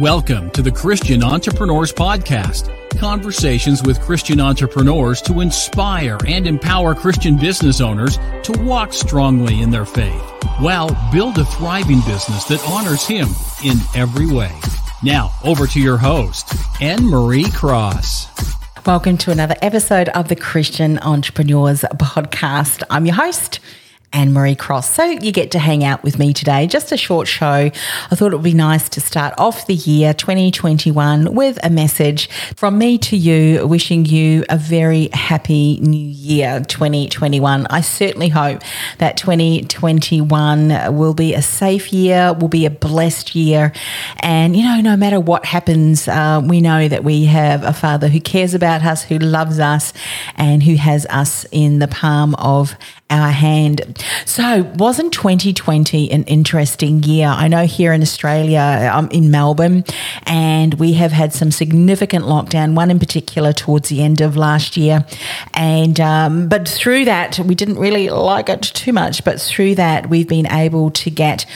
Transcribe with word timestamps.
Welcome 0.00 0.50
to 0.50 0.60
the 0.60 0.70
Christian 0.70 1.22
Entrepreneurs 1.22 1.90
Podcast. 1.90 2.68
Conversations 2.98 3.82
with 3.82 3.98
Christian 4.02 4.40
entrepreneurs 4.40 5.22
to 5.22 5.40
inspire 5.40 6.18
and 6.26 6.46
empower 6.46 6.94
Christian 6.94 7.38
business 7.38 7.80
owners 7.80 8.18
to 8.42 8.52
walk 8.60 8.92
strongly 8.92 9.62
in 9.62 9.70
their 9.70 9.86
faith 9.86 10.20
while 10.58 10.94
build 11.10 11.38
a 11.38 11.46
thriving 11.46 12.00
business 12.00 12.44
that 12.44 12.62
honors 12.68 13.06
Him 13.06 13.26
in 13.64 13.78
every 13.94 14.26
way. 14.26 14.52
Now, 15.02 15.32
over 15.42 15.66
to 15.68 15.80
your 15.80 15.96
host, 15.96 16.48
Annemarie 16.82 17.50
Cross. 17.54 18.28
Welcome 18.84 19.16
to 19.16 19.30
another 19.30 19.56
episode 19.62 20.10
of 20.10 20.28
the 20.28 20.36
Christian 20.36 20.98
Entrepreneurs 20.98 21.80
Podcast. 21.94 22.82
I'm 22.90 23.06
your 23.06 23.14
host, 23.14 23.60
Annemarie 24.16 24.58
Cross. 24.58 24.94
So 24.94 25.04
you 25.04 25.30
get 25.30 25.50
to 25.50 25.58
hang 25.58 25.84
out 25.84 26.02
with 26.02 26.18
me 26.18 26.32
today. 26.32 26.66
Just 26.66 26.90
a 26.90 26.96
short 26.96 27.28
show. 27.28 27.46
I 27.46 28.14
thought 28.14 28.32
it 28.32 28.36
would 28.36 28.42
be 28.42 28.54
nice 28.54 28.88
to 28.88 29.00
start 29.00 29.34
off 29.36 29.66
the 29.66 29.74
year 29.74 30.14
2021 30.14 31.34
with 31.34 31.58
a 31.62 31.68
message 31.68 32.30
from 32.56 32.78
me 32.78 32.96
to 32.96 33.14
you, 33.14 33.66
wishing 33.66 34.06
you 34.06 34.46
a 34.48 34.56
very 34.56 35.10
happy 35.12 35.78
new 35.80 35.98
year 35.98 36.60
2021. 36.60 37.66
I 37.66 37.82
certainly 37.82 38.30
hope 38.30 38.62
that 38.96 39.18
2021 39.18 40.96
will 40.96 41.14
be 41.14 41.34
a 41.34 41.42
safe 41.42 41.92
year, 41.92 42.32
will 42.32 42.48
be 42.48 42.64
a 42.64 42.70
blessed 42.70 43.34
year. 43.34 43.74
And, 44.20 44.56
you 44.56 44.62
know, 44.62 44.80
no 44.80 44.96
matter 44.96 45.20
what 45.20 45.44
happens, 45.44 46.08
uh, 46.08 46.40
we 46.42 46.62
know 46.62 46.88
that 46.88 47.04
we 47.04 47.26
have 47.26 47.62
a 47.64 47.74
Father 47.74 48.08
who 48.08 48.20
cares 48.22 48.54
about 48.54 48.82
us, 48.82 49.02
who 49.02 49.18
loves 49.18 49.58
us, 49.58 49.92
and 50.36 50.62
who 50.62 50.76
has 50.76 51.04
us 51.10 51.44
in 51.52 51.80
the 51.80 51.88
palm 51.88 52.34
of 52.36 52.76
our 53.08 53.30
hand. 53.30 54.04
So, 54.24 54.64
wasn't 54.74 55.12
2020 55.12 56.10
an 56.10 56.24
interesting 56.24 57.02
year? 57.04 57.28
I 57.28 57.46
know 57.46 57.64
here 57.64 57.92
in 57.92 58.02
Australia, 58.02 58.58
I'm 58.58 59.08
in 59.10 59.30
Melbourne, 59.30 59.84
and 60.24 60.74
we 60.74 60.94
have 60.94 61.12
had 61.12 61.32
some 61.32 61.50
significant 61.50 62.24
lockdown, 62.24 62.74
one 62.74 62.90
in 62.90 62.98
particular 62.98 63.52
towards 63.52 63.88
the 63.88 64.02
end 64.02 64.20
of 64.20 64.36
last 64.36 64.76
year. 64.76 65.06
And, 65.54 66.00
um, 66.00 66.48
but 66.48 66.68
through 66.68 67.04
that, 67.04 67.38
we 67.38 67.54
didn't 67.54 67.78
really 67.78 68.08
like 68.08 68.48
it 68.48 68.62
too 68.62 68.92
much, 68.92 69.24
but 69.24 69.40
through 69.40 69.76
that, 69.76 70.08
we've 70.08 70.28
been 70.28 70.50
able 70.50 70.90
to 70.90 71.10
get 71.10 71.46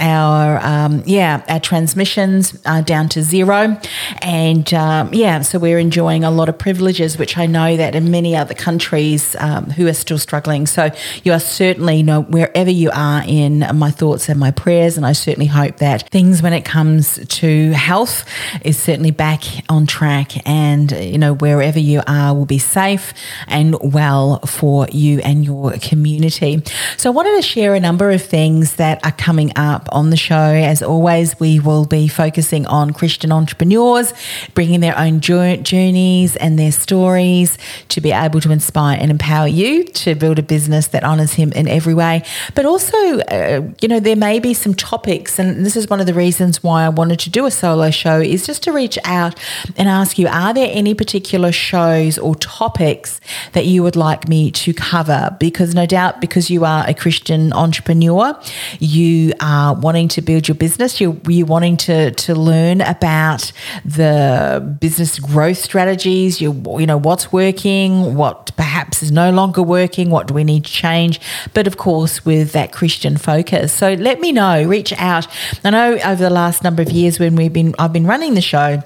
our 0.00 0.58
um, 0.64 1.02
yeah 1.06 1.44
our 1.48 1.60
transmissions 1.60 2.60
are 2.66 2.82
down 2.82 3.08
to 3.10 3.22
zero, 3.22 3.78
and 4.22 4.72
um, 4.74 5.12
yeah, 5.12 5.42
so 5.42 5.58
we're 5.58 5.78
enjoying 5.78 6.24
a 6.24 6.30
lot 6.30 6.48
of 6.48 6.58
privileges, 6.58 7.18
which 7.18 7.36
I 7.38 7.46
know 7.46 7.76
that 7.76 7.94
in 7.94 8.10
many 8.10 8.36
other 8.36 8.54
countries 8.54 9.36
um, 9.38 9.66
who 9.66 9.86
are 9.86 9.94
still 9.94 10.18
struggling. 10.18 10.66
So 10.66 10.90
you 11.22 11.32
are 11.32 11.40
certainly 11.40 11.96
you 11.96 12.02
know 12.02 12.22
wherever 12.22 12.70
you 12.70 12.90
are 12.92 13.22
in 13.26 13.66
my 13.74 13.90
thoughts 13.90 14.28
and 14.28 14.40
my 14.40 14.50
prayers, 14.50 14.96
and 14.96 15.06
I 15.06 15.12
certainly 15.12 15.46
hope 15.46 15.76
that 15.78 16.08
things 16.10 16.42
when 16.42 16.52
it 16.52 16.64
comes 16.64 17.24
to 17.26 17.70
health 17.72 18.24
is 18.62 18.78
certainly 18.78 19.10
back 19.10 19.42
on 19.68 19.86
track, 19.86 20.46
and 20.48 20.90
you 20.92 21.18
know 21.18 21.34
wherever 21.34 21.78
you 21.78 22.02
are 22.06 22.34
will 22.34 22.46
be 22.46 22.58
safe 22.58 23.12
and 23.46 23.76
well 23.80 24.38
for 24.46 24.86
you 24.90 25.20
and 25.20 25.44
your 25.44 25.72
community. 25.78 26.62
So 26.96 27.10
I 27.10 27.14
wanted 27.14 27.36
to 27.36 27.42
share 27.42 27.74
a 27.74 27.80
number 27.80 28.10
of 28.10 28.22
things 28.22 28.76
that 28.76 29.04
are 29.04 29.12
coming 29.12 29.52
up 29.56 29.88
on 29.92 30.10
the 30.10 30.16
show. 30.16 30.34
As 30.34 30.82
always, 30.82 31.38
we 31.38 31.60
will 31.60 31.84
be 31.84 32.08
focusing 32.08 32.66
on 32.66 32.92
Christian 32.92 33.32
entrepreneurs, 33.32 34.12
bringing 34.54 34.80
their 34.80 34.98
own 34.98 35.20
journeys 35.20 36.36
and 36.36 36.58
their 36.58 36.72
stories 36.72 37.58
to 37.88 38.00
be 38.00 38.12
able 38.12 38.40
to 38.40 38.50
inspire 38.50 38.98
and 39.00 39.10
empower 39.10 39.46
you 39.46 39.84
to 39.84 40.14
build 40.14 40.38
a 40.38 40.42
business 40.42 40.88
that 40.88 41.04
honors 41.04 41.34
Him 41.34 41.52
in 41.52 41.68
every 41.68 41.94
way. 41.94 42.22
But 42.54 42.66
also, 42.66 42.96
uh, 42.96 43.62
you 43.80 43.88
know, 43.88 44.00
there 44.00 44.16
may 44.16 44.38
be 44.38 44.54
some 44.54 44.74
topics, 44.74 45.38
and 45.38 45.64
this 45.64 45.76
is 45.76 45.88
one 45.88 46.00
of 46.00 46.06
the 46.06 46.14
reasons 46.14 46.62
why 46.62 46.84
I 46.84 46.88
wanted 46.88 47.18
to 47.20 47.30
do 47.30 47.46
a 47.46 47.50
solo 47.50 47.90
show, 47.90 48.20
is 48.20 48.46
just 48.46 48.62
to 48.64 48.72
reach 48.72 48.98
out 49.04 49.38
and 49.76 49.88
ask 49.88 50.18
you 50.18 50.28
are 50.28 50.54
there 50.54 50.70
any 50.72 50.94
particular 50.94 51.52
shows 51.52 52.18
or 52.18 52.34
topics 52.36 53.20
that 53.52 53.66
you 53.66 53.82
would 53.82 53.96
like 53.96 54.28
me 54.28 54.50
to 54.52 54.72
cover? 54.72 55.36
Because 55.40 55.74
no 55.74 55.86
doubt, 55.86 56.20
because 56.20 56.50
you 56.50 56.64
are 56.64 56.84
a 56.88 56.94
Christian 56.94 57.52
entrepreneur, 57.52 58.38
you 58.78 59.32
are 59.40 59.74
wanting 59.80 60.08
to 60.08 60.22
build 60.22 60.48
your 60.48 60.54
business, 60.54 61.00
you're, 61.00 61.16
you're 61.28 61.46
wanting 61.46 61.76
to, 61.78 62.10
to 62.12 62.34
learn 62.34 62.80
about 62.80 63.52
the 63.84 64.76
business 64.80 65.18
growth 65.18 65.58
strategies, 65.58 66.40
you, 66.40 66.52
you 66.78 66.86
know, 66.86 66.98
what's 66.98 67.32
working, 67.32 68.14
what 68.14 68.54
perhaps 68.56 69.02
is 69.02 69.10
no 69.10 69.30
longer 69.30 69.62
working, 69.62 70.10
what 70.10 70.26
do 70.26 70.34
we 70.34 70.44
need 70.44 70.64
to 70.64 70.72
change, 70.72 71.20
but 71.54 71.66
of 71.66 71.76
course 71.76 72.24
with 72.24 72.52
that 72.52 72.72
Christian 72.72 73.16
focus. 73.16 73.72
So 73.72 73.94
let 73.94 74.20
me 74.20 74.32
know, 74.32 74.64
reach 74.66 74.92
out. 74.94 75.26
I 75.64 75.70
know 75.70 75.98
over 76.04 76.22
the 76.22 76.30
last 76.30 76.62
number 76.62 76.82
of 76.82 76.90
years 76.90 77.18
when 77.18 77.36
we've 77.36 77.52
been, 77.52 77.74
I've 77.78 77.92
been 77.92 78.06
running 78.06 78.34
the 78.34 78.40
show, 78.40 78.82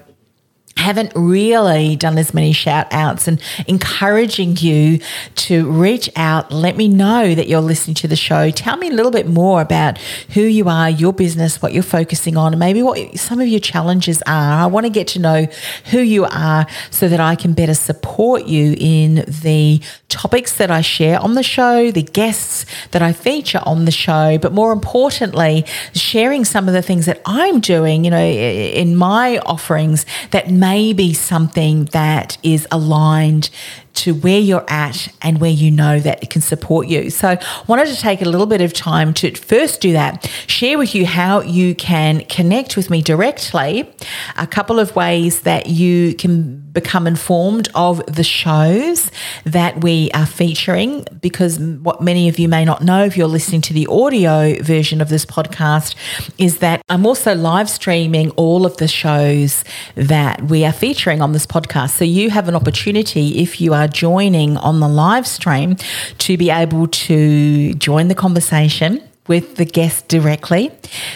haven't 0.77 1.13
really 1.15 1.97
done 1.97 2.19
as 2.19 2.35
many 2.35 2.53
shout 2.53 2.87
outs 2.91 3.27
and 3.27 3.41
encouraging 3.67 4.57
you 4.59 4.99
to 5.35 5.71
reach 5.71 6.11
out. 6.17 6.53
Let 6.53 6.77
me 6.77 6.89
know 6.89 7.35
that 7.35 7.49
you're 7.49 7.61
listening 7.61 7.95
to 7.97 8.09
the 8.09 8.17
show. 8.17 8.51
Tell 8.51 8.77
me 8.77 8.89
a 8.89 8.93
little 8.93 9.13
bit 9.13 9.27
more 9.27 9.61
about 9.61 9.99
who 10.35 10.43
you 10.43 10.69
are, 10.69 10.91
your 10.91 11.13
business, 11.13 11.63
what 11.63 11.73
you're 11.73 11.83
focusing 11.83 12.37
on, 12.37 12.53
and 12.53 12.61
maybe 12.61 12.83
what 12.83 13.19
some 13.19 13.41
of 13.41 13.49
your 13.49 13.61
challenges 13.61 14.23
are. 14.27 14.65
I 14.65 14.67
want 14.67 14.85
to 14.85 14.91
get 14.91 15.09
to 15.09 15.19
know 15.19 15.47
who 15.91 16.01
you 16.01 16.25
are 16.27 16.67
so 16.91 17.09
that 17.09 17.21
I 17.21 17.35
can 17.35 17.55
better 17.55 17.75
support 17.75 18.45
you 18.45 18.75
in 18.79 19.25
the 19.27 19.81
topics 20.09 20.57
that 20.59 20.71
I 20.71 20.81
share 20.81 21.19
on 21.19 21.35
the 21.35 21.43
show, 21.43 21.91
the 21.91 22.03
guests 22.03 22.67
that 22.91 23.03
I 23.03 23.13
feature 23.13 23.61
on 23.65 23.85
the 23.85 23.91
show, 23.91 24.39
but 24.39 24.53
more 24.53 24.73
importantly, 24.73 25.65
sharing 25.93 26.45
some 26.45 26.69
of 26.69 26.75
the 26.75 26.83
things 26.83 27.07
that 27.07 27.21
I'm 27.27 27.61
doing, 27.61 28.05
you 28.05 28.11
know, 28.11 28.25
in 28.25 28.97
my 28.97 29.39
offerings 29.39 30.07
that 30.31 30.51
may 30.65 30.95
be 30.95 31.13
something 31.13 31.85
that 31.93 32.39
is 32.43 32.67
aligned 32.71 33.51
to 33.93 34.15
where 34.15 34.41
you're 34.41 34.65
at 34.67 35.09
and 35.21 35.39
where 35.39 35.51
you 35.51 35.71
know 35.71 36.01
that 36.01 36.23
it 36.23 36.31
can 36.31 36.41
support 36.41 36.87
you. 36.89 37.11
So, 37.11 37.29
I 37.33 37.65
wanted 37.67 37.89
to 37.89 37.97
take 37.97 38.23
a 38.23 38.25
little 38.25 38.47
bit 38.47 38.63
of 38.63 38.73
time 38.73 39.13
to 39.15 39.35
first 39.35 39.83
do 39.83 39.93
that, 39.93 40.25
share 40.47 40.79
with 40.79 40.95
you 40.95 41.05
how 41.05 41.43
you 41.43 41.75
can 41.75 42.25
connect 42.39 42.79
with 42.79 42.89
me 42.89 43.03
directly, 43.03 43.93
a 44.39 44.47
couple 44.47 44.79
of 44.79 44.97
ways 44.97 45.43
that 45.43 45.67
you 45.67 46.15
can 46.15 46.64
become 46.75 47.07
informed 47.07 47.69
of 47.75 48.05
the 48.07 48.25
shows 48.25 49.11
that 49.45 49.83
we 49.83 50.11
are 50.13 50.27
featuring 50.27 51.07
because 51.21 51.59
what 51.59 52.03
many 52.03 52.29
of 52.29 52.39
you 52.39 52.49
may 52.49 52.65
not 52.65 52.83
know 52.83 53.05
if 53.05 53.17
you're 53.17 53.27
listening 53.29 53.61
to 53.63 53.73
the 53.73 53.87
audio 53.87 54.61
version 54.63 55.01
of 55.01 55.09
this 55.09 55.25
podcast 55.25 55.95
is 56.37 56.59
that 56.59 56.83
I'm 56.89 57.07
also 57.07 57.35
live 57.35 57.71
streaming 57.71 58.31
all 58.33 58.67
of 58.67 58.77
the 58.77 58.89
shows 58.89 59.65
that 59.95 60.43
we 60.43 60.65
are 60.65 60.73
featuring 60.73 61.23
on 61.23 61.33
this 61.33 61.47
podcast. 61.47 61.91
So 61.91 62.05
you 62.05 62.31
have 62.31 62.49
an 62.49 62.55
opportunity 62.55 63.39
if 63.39 63.61
you 63.61 63.73
are 63.73 63.89
joining 63.89 64.57
on 64.59 64.81
the 64.81 64.89
live 64.89 65.27
stream 65.27 65.77
to 66.19 66.37
be 66.37 66.51
able 66.51 66.89
to 66.89 67.75
join 67.75 68.09
the 68.09 68.15
conversation 68.15 69.01
with 69.27 69.57
the 69.57 69.65
guest 69.65 70.09
directly 70.09 70.71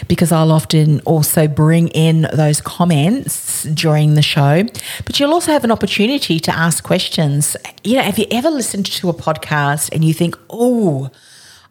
because 0.08 0.32
I'll 0.32 0.52
often 0.52 1.00
also 1.00 1.46
bring 1.46 1.88
in 1.88 2.26
those 2.32 2.60
comments 2.60 3.64
during 3.64 4.14
the 4.14 4.22
show. 4.22 4.64
But 5.04 5.20
you'll 5.20 5.32
also 5.32 5.52
have 5.52 5.64
an 5.64 5.70
opportunity 5.70 6.40
to 6.40 6.56
ask 6.56 6.82
questions. 6.82 7.56
You 7.84 7.96
know, 7.96 8.02
have 8.02 8.18
you 8.18 8.26
ever 8.30 8.50
listened 8.50 8.86
to 8.86 9.08
a 9.10 9.14
podcast 9.14 9.92
and 9.92 10.04
you 10.04 10.14
think, 10.14 10.36
oh, 10.48 11.10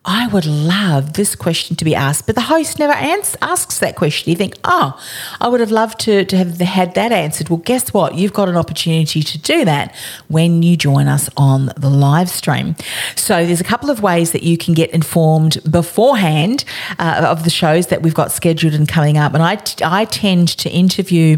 I 0.10 0.28
would 0.28 0.46
love 0.46 1.14
this 1.14 1.36
question 1.36 1.76
to 1.76 1.84
be 1.84 1.94
asked, 1.94 2.28
but 2.28 2.36
the 2.36 2.42
host 2.42 2.80
never 2.80 2.94
asks 2.94 3.80
that 3.80 3.98
question. 3.98 4.30
You 4.30 4.38
think, 4.38 4.56
oh, 4.64 4.98
I 5.42 5.50
would 5.50 5.60
have 5.60 5.70
loved 5.70 6.00
to, 6.02 6.24
to 6.24 6.38
have 6.38 6.58
had 6.60 6.96
that 6.96 7.12
answered. 7.12 7.50
Well, 7.50 7.58
guess 7.58 7.94
what? 7.94 8.16
You've 8.16 8.32
got 8.32 8.48
an 8.48 8.56
opportunity 8.56 9.22
to 9.22 9.38
do 9.38 9.66
that 9.66 9.94
when 10.30 10.64
you 10.64 10.78
join 10.78 11.10
us 11.10 11.30
on 11.36 11.74
the 11.76 11.90
live 11.90 12.30
stream. 12.30 12.78
So 13.18 13.46
there's 13.46 13.60
a 13.60 13.66
couple 13.66 13.90
of 13.90 14.02
ways 14.02 14.32
that 14.32 14.44
you 14.44 14.58
can 14.58 14.74
get 14.74 14.90
informed 14.92 15.60
beforehand 15.70 16.64
uh, 17.00 17.26
of 17.28 17.44
the 17.44 17.50
shows 17.50 17.88
that 17.88 18.02
we've 18.02 18.16
got 18.16 18.32
scheduled 18.32 18.76
and 18.76 18.88
coming 18.88 19.18
up. 19.18 19.34
And 19.34 19.44
I, 19.44 19.62
I 19.84 20.06
tend 20.06 20.48
to 20.60 20.70
interview 20.70 21.38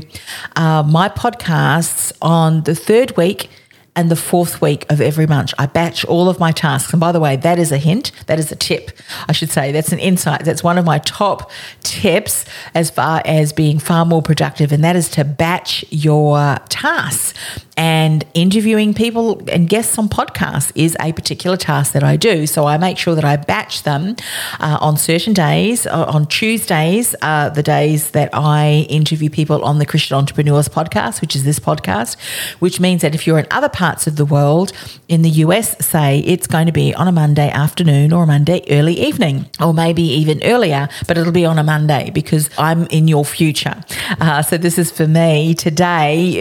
uh, 0.56 0.84
my 0.84 1.10
podcasts 1.10 2.14
on 2.22 2.64
the 2.66 2.76
third 2.76 3.18
week 3.18 3.50
and 3.96 4.10
the 4.10 4.16
fourth 4.16 4.62
week 4.62 4.86
of 4.90 5.02
every 5.02 5.28
month. 5.28 5.54
I 5.58 5.66
batch 5.66 6.06
all 6.06 6.30
of 6.30 6.40
my 6.40 6.52
tasks. 6.52 6.94
And 6.94 7.00
by 7.00 7.12
the 7.12 7.20
way, 7.20 7.36
that 7.36 7.60
is 7.60 7.72
a 7.72 7.78
hint, 7.78 8.12
that 8.28 8.40
is 8.40 8.52
a 8.52 8.56
tip, 8.56 8.92
I 9.28 9.32
should 9.32 9.50
say. 9.50 9.72
That's 9.72 9.92
an 9.92 10.00
insight. 10.00 10.46
That's 10.46 10.64
one 10.64 10.78
of 10.78 10.86
my 10.86 11.00
top 11.00 11.52
tips 11.82 12.46
as 12.74 12.90
far 12.90 13.22
as 13.26 13.54
being 13.54 13.80
far 13.80 14.06
more 14.06 14.22
productive, 14.22 14.72
and 14.72 14.84
that 14.84 14.96
is 14.96 15.10
to 15.10 15.24
batch 15.24 15.84
your 15.90 16.58
tasks. 16.70 17.34
And 17.78 18.26
interviewing 18.34 18.94
people 18.94 19.42
and 19.50 19.70
guests 19.70 19.98
on 19.98 20.10
podcasts 20.10 20.74
is 20.76 20.98
a 21.00 21.14
particular 21.14 21.56
task 21.56 21.94
that 21.94 22.04
I 22.04 22.18
do. 22.18 22.46
So 22.46 22.66
I 22.66 22.78
make 22.78 22.98
sure 22.98 23.16
that 23.16 23.24
I 23.24 23.38
batch 23.38 23.84
them 23.84 24.18
uh, 24.60 24.78
on 24.82 24.98
certain 24.98 25.32
days. 25.32 25.88
Uh, 25.88 26.04
on 26.10 26.26
Tuesdays, 26.28 27.16
uh, 27.22 27.50
the 27.50 27.64
days 27.64 28.12
that 28.12 28.30
I 28.34 28.86
interview 28.90 29.30
people 29.30 29.64
on 29.64 29.80
the 29.80 29.86
Christian 29.86 30.18
Entrepreneurs 30.18 30.68
podcast, 30.68 31.22
which 31.22 31.38
is 31.38 31.46
this 31.46 31.58
podcast, 31.58 32.20
which 32.60 32.82
means 32.82 33.02
that 33.02 33.16
if 33.16 33.26
you're 33.26 33.40
in 33.40 33.48
other 33.50 33.70
parts 33.80 34.08
of 34.08 34.18
the 34.18 34.26
world, 34.26 34.74
in 35.08 35.22
the 35.22 35.30
US, 35.46 35.68
say 35.94 36.20
it's 36.20 36.48
going 36.48 36.66
to 36.66 36.74
be 36.74 36.94
on 36.94 37.08
a 37.08 37.14
Monday 37.14 37.50
afternoon 37.50 38.12
or 38.12 38.24
a 38.24 38.28
Monday 38.28 38.62
early 38.70 39.00
evening, 39.00 39.46
or 39.62 39.74
maybe 39.74 40.04
even 40.04 40.44
earlier, 40.44 40.90
but 41.08 41.18
it'll 41.18 41.32
be 41.32 41.46
on 41.46 41.58
a 41.58 41.64
Monday 41.64 42.10
because 42.10 42.50
I'm 42.58 42.88
in 42.88 43.08
your 43.08 43.24
future. 43.24 43.78
Uh, 44.20 44.42
so 44.42 44.58
this 44.58 44.78
is 44.78 44.92
for 44.92 45.08
me 45.08 45.54
today. 45.54 46.32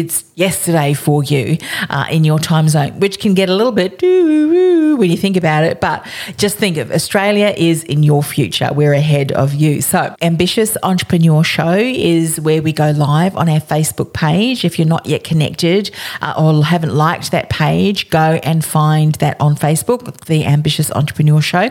It's 0.00 0.24
yesterday 0.36 0.94
for 0.94 1.24
you 1.24 1.58
uh, 1.90 2.06
in 2.10 2.22
your 2.22 2.38
time 2.38 2.68
zone, 2.68 3.00
which 3.00 3.18
can 3.18 3.34
get 3.34 3.48
a 3.48 3.54
little 3.54 3.72
bit 3.72 4.00
when 4.00 5.10
you 5.10 5.16
think 5.16 5.36
about 5.36 5.64
it. 5.64 5.80
But 5.80 6.06
just 6.36 6.56
think 6.56 6.76
of 6.76 6.92
Australia 6.92 7.52
is 7.56 7.82
in 7.84 8.04
your 8.04 8.22
future. 8.22 8.70
We're 8.72 8.92
ahead 8.92 9.32
of 9.32 9.54
you. 9.54 9.82
So, 9.82 10.14
Ambitious 10.22 10.76
Entrepreneur 10.82 11.42
Show 11.42 11.72
is 11.72 12.40
where 12.40 12.62
we 12.62 12.72
go 12.72 12.90
live 12.90 13.36
on 13.36 13.48
our 13.48 13.60
Facebook 13.60 14.12
page. 14.12 14.64
If 14.64 14.78
you're 14.78 14.88
not 14.88 15.06
yet 15.06 15.24
connected 15.24 15.90
uh, 16.20 16.34
or 16.38 16.52
haven't 16.84 16.98
liked 16.98 17.30
that 17.30 17.48
page, 17.48 18.10
go 18.10 18.38
and 18.42 18.62
find 18.62 19.14
that 19.16 19.40
on 19.40 19.54
Facebook, 19.56 20.26
the 20.26 20.44
Ambitious 20.44 20.90
Entrepreneur 20.90 21.40
Show. 21.40 21.70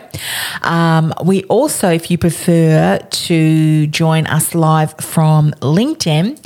Um, 0.63 1.13
we 1.23 1.43
also, 1.43 1.91
if 1.91 2.09
you 2.09 2.17
prefer 2.17 2.97
to 2.97 3.87
join 3.87 4.25
us 4.25 4.55
live 4.55 4.95
from 4.99 5.51
LinkedIn, 5.61 6.43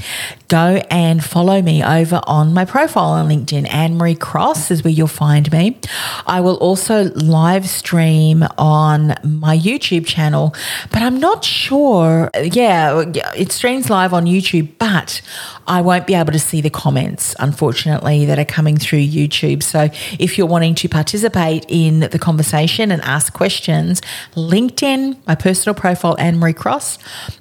go 0.48 0.82
and 0.90 1.24
follow 1.24 1.62
me 1.62 1.84
over 1.84 2.22
on 2.26 2.54
my 2.54 2.66
profile 2.66 3.12
on 3.12 3.28
LinkedIn. 3.28 3.68
Annemarie 3.68 4.20
Cross 4.20 4.72
is 4.72 4.84
where 4.84 4.92
you'll 4.92 5.08
find 5.08 5.52
me. 5.52 5.78
I 6.26 6.42
will 6.42 6.56
also 6.58 7.06
live 7.16 7.68
stream 7.68 8.44
on 8.58 9.16
my 9.24 9.58
YouTube 9.58 10.06
channel, 10.06 10.54
but 10.92 11.02
I'm 11.02 11.20
not 11.20 11.44
sure. 11.44 12.30
Yeah, 12.36 13.04
it 13.36 13.52
streams 13.52 13.90
live 13.90 14.14
on 14.14 14.26
YouTube, 14.26 14.70
but 14.80 15.22
I 15.68 15.82
won't 15.82 16.08
be 16.08 16.16
able 16.16 16.32
to 16.32 16.40
see 16.40 16.62
the 16.62 16.70
comments, 16.70 17.36
unfortunately, 17.40 18.26
that 18.26 18.40
are 18.40 18.46
coming 18.46 18.78
through 18.78 19.00
YouTube. 19.00 19.64
So 19.64 19.90
if 20.18 20.38
you're 20.38 20.48
wanting 20.48 20.76
to 20.76 20.90
participate 20.90 21.66
in 21.68 22.02
the 22.02 22.20
conversation 22.20 22.92
and 22.92 23.02
ask 23.02 23.34
questions, 23.34 24.02
LinkedIn, 24.36 25.18
my 25.28 25.36
personal 25.36 25.74
profile, 25.74 26.16
Annemarie 26.18 26.56
Cross, 26.56 27.00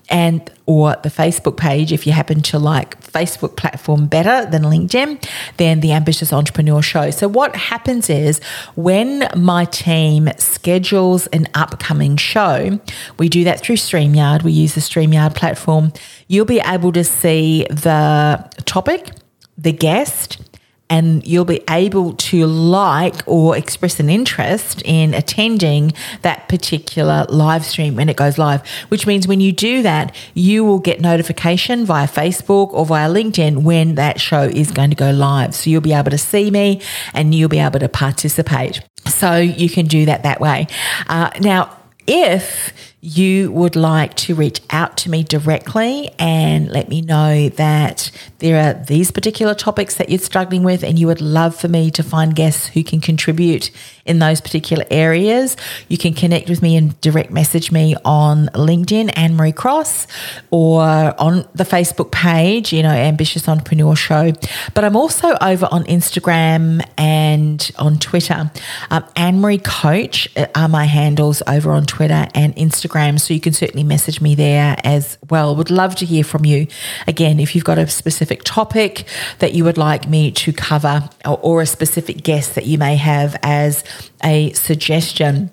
and 0.09 0.51
or 0.67 0.97
the 1.03 1.09
Facebook 1.09 1.57
page, 1.57 1.93
if 1.93 2.07
you 2.07 2.13
happen 2.13 2.43
to 2.43 2.59
like 2.59 3.01
Facebook 3.01 3.57
platform 3.57 4.07
better 4.07 4.49
than 4.51 4.63
LinkedIn, 4.63 5.25
then 5.57 5.81
the 5.81 5.93
Ambitious 5.93 6.33
Entrepreneur 6.33 6.83
Show. 6.83 7.11
So 7.11 7.29
what 7.29 7.55
happens 7.55 8.11
is 8.11 8.41
when 8.75 9.29
my 9.37 9.65
team 9.67 10.29
schedules 10.39 11.29
an 11.29 11.49
upcoming 11.55 12.17
show, 12.17 12.81
we 13.19 13.29
do 13.29 13.45
that 13.45 13.61
through 13.61 13.77
StreamYard. 13.77 14.43
We 14.43 14.53
use 14.53 14.75
the 14.75 14.81
StreamYard 14.81 15.35
platform. 15.35 15.93
You'll 16.27 16.45
be 16.45 16.61
able 16.61 16.93
to 16.93 17.05
see 17.05 17.65
the 17.71 18.51
topic, 18.65 19.13
the 19.57 19.73
guest, 19.73 20.46
and 20.89 21.27
you'll 21.27 21.45
be 21.45 21.63
able 21.69 22.13
to 22.15 22.47
like 22.47 23.15
or 23.27 23.57
express 23.57 23.99
an 23.99 24.09
interest 24.09 24.83
in 24.85 25.15
attending 25.15 25.93
that 26.23 26.49
particular 26.49 27.27
live 27.29 27.65
stream 27.65 27.97
when 27.97 28.09
it 28.09 28.17
goes 28.17 28.39
live, 28.39 28.67
which 28.89 29.07
means 29.07 29.27
when 29.27 29.41
you 29.41 29.53
do 29.53 29.83
that, 29.83 30.15
you 30.35 30.65
will 30.65 30.79
get 30.79 31.01
notification 31.01 31.85
via 31.85 32.07
Facebook 32.07 32.73
or 32.73 32.87
via 32.87 33.09
LinkedIn 33.09 33.63
when 33.63 33.97
that 33.97 34.21
show 34.21 34.43
is 34.43 34.71
going 34.71 34.91
to 34.91 34.97
go 34.97 35.11
live. 35.11 35.55
So 35.55 35.71
you'll 35.71 35.81
be 35.81 35.93
able 35.93 36.11
to 36.11 36.19
see 36.19 36.51
me 36.51 36.81
and 37.15 37.35
you'll 37.35 37.49
be 37.49 37.59
able 37.59 37.81
to 37.81 37.89
participate. 37.89 38.81
So 39.07 39.37
you 39.37 39.69
can 39.69 39.87
do 39.87 40.07
that 40.07 40.23
that 40.23 40.41
way. 40.41 40.67
Uh, 41.09 41.31
now, 41.41 41.77
if 42.07 42.73
you 43.01 43.53
would 43.53 43.77
like 43.77 44.15
to 44.15 44.35
reach 44.35 44.61
out 44.71 44.97
to 44.97 45.11
me 45.11 45.23
directly 45.23 46.11
and 46.19 46.69
let 46.71 46.89
me 46.89 47.03
know 47.03 47.49
that 47.51 48.11
there 48.39 48.59
are 48.59 48.85
these 48.85 49.11
particular 49.11 49.55
topics 49.55 49.97
that 49.97 50.09
you're 50.09 50.19
struggling 50.19 50.63
with 50.63 50.83
and 50.83 50.99
you 50.99 51.07
would 51.07 51.21
love 51.21 51.55
for 51.55 51.69
me 51.69 51.91
to 51.91 52.03
find 52.03 52.35
guests 52.35 52.69
who 52.69 52.83
can 52.83 53.01
contribute 53.01 53.71
in 54.07 54.19
those 54.19 54.41
particular 54.41 54.85
areas, 54.91 55.57
you 55.89 55.99
can 55.99 56.15
connect 56.15 56.49
with 56.49 56.63
me 56.63 56.77
and 56.77 56.99
direct 57.01 57.31
message 57.31 57.73
me 57.73 57.97
on 58.05 58.47
LinkedIn, 58.55 59.11
Annemarie 59.15 59.55
Cross, 59.55 60.07
or 60.51 60.83
on 61.21 61.47
the 61.55 61.65
Facebook 61.65 62.13
page, 62.13 62.73
you 62.73 62.83
know, 62.83 62.91
Ambitious 62.91 63.49
Entrepreneur 63.49 63.97
Show. 63.97 64.33
But 64.75 64.85
I'm 64.85 64.97
also 64.97 65.37
over 65.41 65.69
on 65.71 65.85
Instagram 65.85 66.87
and 66.97 67.71
on 67.79 67.99
Twitter. 67.99 68.51
Um, 68.91 69.05
Anne 69.17 69.41
Marie 69.41 69.59
Coach 69.59 70.29
are 70.55 70.69
my 70.69 70.85
handles 70.85 71.43
over 71.47 71.73
on 71.73 71.85
Twitter 71.85 72.29
and 72.35 72.55
Instagram. 72.57 72.86
Instagram. 72.87 73.21
So 73.21 73.35
you 73.35 73.41
can 73.41 73.53
certainly 73.53 73.85
message 73.85 74.21
me 74.21 74.35
there 74.35 74.77
as 74.85 75.19
well. 75.31 75.55
Would 75.57 75.71
love 75.71 75.95
to 75.97 76.07
hear 76.07 76.25
from 76.25 76.45
you. 76.45 76.67
Again, 77.07 77.41
if 77.41 77.55
you've 77.55 77.65
got 77.65 77.79
a 77.79 77.87
specific 77.89 78.43
topic 78.45 79.07
that 79.39 79.55
you 79.55 79.65
would 79.65 79.79
like 79.79 80.09
me 80.09 80.31
to 80.33 80.53
cover 80.53 81.09
or, 81.25 81.39
or 81.43 81.63
a 81.63 81.67
specific 81.67 82.23
guest 82.23 82.55
that 82.55 82.67
you 82.67 82.79
may 82.79 82.97
have 82.97 83.37
as 83.43 83.85
a 84.25 84.53
suggestion. 84.53 85.51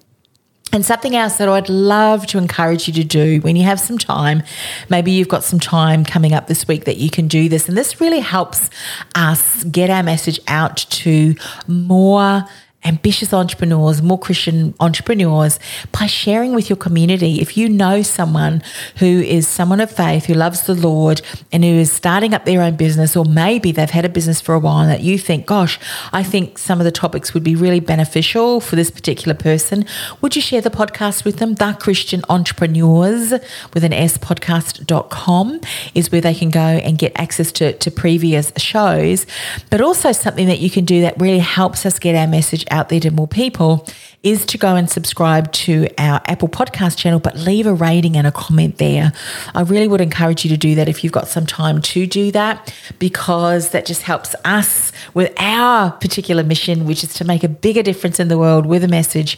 And 0.71 0.83
something 0.83 1.15
else 1.15 1.37
that 1.37 1.47
I'd 1.47 1.69
love 1.69 2.25
to 2.27 2.39
encourage 2.39 2.87
you 2.87 2.93
to 2.95 3.03
do 3.03 3.39
when 3.41 3.55
you 3.55 3.63
have 3.63 3.79
some 3.79 3.99
time, 3.99 4.41
maybe 4.89 5.11
you've 5.11 5.27
got 5.27 5.43
some 5.43 5.59
time 5.59 6.03
coming 6.03 6.33
up 6.33 6.47
this 6.47 6.67
week 6.67 6.85
that 6.85 6.97
you 6.97 7.11
can 7.11 7.27
do 7.27 7.47
this. 7.47 7.69
And 7.69 7.77
this 7.77 8.01
really 8.01 8.21
helps 8.21 8.71
us 9.13 9.63
get 9.65 9.91
our 9.91 10.01
message 10.01 10.39
out 10.47 10.77
to 10.77 11.35
more 11.67 12.45
ambitious 12.85 13.33
entrepreneurs, 13.33 14.01
more 14.01 14.19
Christian 14.19 14.73
entrepreneurs 14.79 15.59
by 15.91 16.05
sharing 16.05 16.53
with 16.53 16.69
your 16.69 16.77
community. 16.77 17.39
If 17.41 17.57
you 17.57 17.69
know 17.69 18.01
someone 18.01 18.61
who 18.97 19.05
is 19.05 19.47
someone 19.47 19.79
of 19.79 19.91
faith, 19.91 20.25
who 20.25 20.33
loves 20.33 20.65
the 20.65 20.75
Lord, 20.75 21.21
and 21.51 21.63
who 21.63 21.71
is 21.71 21.91
starting 21.91 22.33
up 22.33 22.45
their 22.45 22.61
own 22.61 22.75
business, 22.75 23.15
or 23.15 23.25
maybe 23.25 23.71
they've 23.71 23.89
had 23.89 24.05
a 24.05 24.09
business 24.09 24.41
for 24.41 24.53
a 24.53 24.59
while 24.59 24.79
and 24.79 24.89
that 24.89 25.01
you 25.01 25.17
think, 25.17 25.45
gosh, 25.45 25.79
I 26.11 26.23
think 26.23 26.57
some 26.57 26.79
of 26.79 26.85
the 26.85 26.91
topics 26.91 27.33
would 27.33 27.43
be 27.43 27.55
really 27.55 27.79
beneficial 27.79 28.59
for 28.59 28.75
this 28.75 28.91
particular 28.91 29.33
person, 29.33 29.85
would 30.21 30.35
you 30.35 30.41
share 30.41 30.61
the 30.61 30.69
podcast 30.69 31.25
with 31.25 31.37
them? 31.37 31.55
The 31.55 31.77
Christian 31.79 32.21
Entrepreneurs 32.29 33.31
with 33.73 33.83
an 33.83 33.93
S 33.93 34.17
podcast.com 34.17 35.61
is 35.95 36.11
where 36.11 36.21
they 36.21 36.33
can 36.33 36.49
go 36.49 36.59
and 36.59 36.97
get 36.97 37.11
access 37.15 37.51
to, 37.53 37.73
to 37.73 37.91
previous 37.91 38.51
shows, 38.57 39.25
but 39.69 39.81
also 39.81 40.11
something 40.11 40.47
that 40.47 40.59
you 40.59 40.69
can 40.69 40.85
do 40.85 41.01
that 41.01 41.19
really 41.19 41.39
helps 41.39 41.85
us 41.85 41.99
get 41.99 42.15
our 42.15 42.27
message 42.27 42.65
out 42.73 42.89
there 42.89 42.99
to 42.99 43.11
more 43.11 43.27
people 43.27 43.87
is 44.23 44.45
to 44.47 44.57
go 44.57 44.75
and 44.75 44.89
subscribe 44.89 45.51
to 45.51 45.87
our 45.97 46.21
Apple 46.25 46.47
Podcast 46.47 46.97
channel, 46.97 47.19
but 47.19 47.37
leave 47.37 47.67
a 47.67 47.73
rating 47.73 48.17
and 48.17 48.25
a 48.25 48.31
comment 48.31 48.77
there. 48.77 49.11
I 49.53 49.61
really 49.61 49.87
would 49.87 50.01
encourage 50.01 50.43
you 50.43 50.49
to 50.49 50.57
do 50.57 50.75
that 50.75 50.89
if 50.89 51.03
you've 51.03 51.13
got 51.13 51.27
some 51.27 51.45
time 51.45 51.81
to 51.81 52.07
do 52.07 52.31
that, 52.31 52.73
because 52.99 53.69
that 53.69 53.85
just 53.85 54.01
helps 54.01 54.33
us 54.43 54.91
with 55.13 55.31
our 55.37 55.91
particular 55.91 56.43
mission, 56.43 56.85
which 56.85 57.03
is 57.03 57.13
to 57.15 57.25
make 57.25 57.43
a 57.43 57.49
bigger 57.49 57.83
difference 57.83 58.19
in 58.19 58.29
the 58.29 58.37
world 58.37 58.65
with 58.65 58.83
a 58.83 58.87
message 58.87 59.37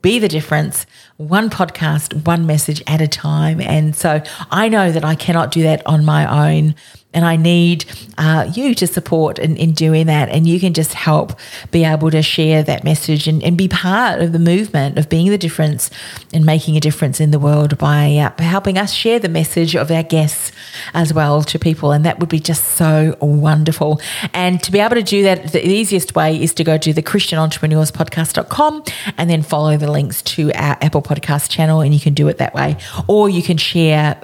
be 0.00 0.18
the 0.18 0.28
difference, 0.28 0.86
one 1.18 1.50
podcast, 1.50 2.24
one 2.26 2.46
message 2.46 2.82
at 2.86 3.00
a 3.00 3.08
time. 3.08 3.60
And 3.60 3.94
so 3.94 4.22
I 4.50 4.68
know 4.68 4.90
that 4.90 5.04
I 5.04 5.14
cannot 5.14 5.50
do 5.50 5.62
that 5.62 5.86
on 5.86 6.04
my 6.04 6.54
own. 6.54 6.74
And 7.14 7.24
I 7.24 7.36
need 7.36 7.84
uh, 8.18 8.50
you 8.52 8.74
to 8.74 8.86
support 8.86 9.38
in, 9.38 9.56
in 9.56 9.72
doing 9.72 10.06
that. 10.06 10.28
And 10.28 10.46
you 10.46 10.60
can 10.60 10.74
just 10.74 10.94
help 10.94 11.38
be 11.70 11.84
able 11.84 12.10
to 12.10 12.22
share 12.22 12.62
that 12.64 12.84
message 12.84 13.26
and, 13.26 13.42
and 13.42 13.56
be 13.56 13.68
part 13.68 14.20
of 14.20 14.32
the 14.32 14.38
movement 14.38 14.98
of 14.98 15.08
being 15.08 15.30
the 15.30 15.38
difference 15.38 15.90
and 16.32 16.44
making 16.44 16.76
a 16.76 16.80
difference 16.80 17.20
in 17.20 17.30
the 17.30 17.38
world 17.38 17.78
by, 17.78 18.16
uh, 18.16 18.42
helping 18.42 18.76
us 18.76 18.92
share 18.92 19.18
the 19.18 19.28
message 19.28 19.74
of 19.74 19.90
our 19.90 20.02
guests 20.02 20.52
as 20.92 21.14
well 21.14 21.42
to 21.44 21.58
people. 21.58 21.92
And 21.92 22.04
that 22.04 22.18
would 22.20 22.28
be 22.28 22.40
just 22.40 22.64
so 22.64 23.16
wonderful. 23.20 24.00
And 24.32 24.62
to 24.62 24.72
be 24.72 24.80
able 24.80 24.96
to 24.96 25.02
do 25.02 25.22
that, 25.22 25.52
the 25.52 25.66
easiest 25.66 26.14
way 26.14 26.40
is 26.42 26.52
to 26.54 26.64
go 26.64 26.76
to 26.78 26.92
the 26.92 27.02
ChristianEntrepreneurspodcast.com 27.02 28.84
and 29.16 29.30
then 29.30 29.42
follow 29.42 29.76
the 29.76 29.90
links 29.90 30.22
to 30.22 30.52
our 30.52 30.76
Apple 30.80 31.02
Podcast 31.02 31.50
channel, 31.50 31.80
and 31.80 31.94
you 31.94 32.00
can 32.00 32.14
do 32.14 32.28
it 32.28 32.38
that 32.38 32.54
way. 32.54 32.76
Or 33.06 33.28
you 33.28 33.42
can 33.42 33.56
share 33.56 34.20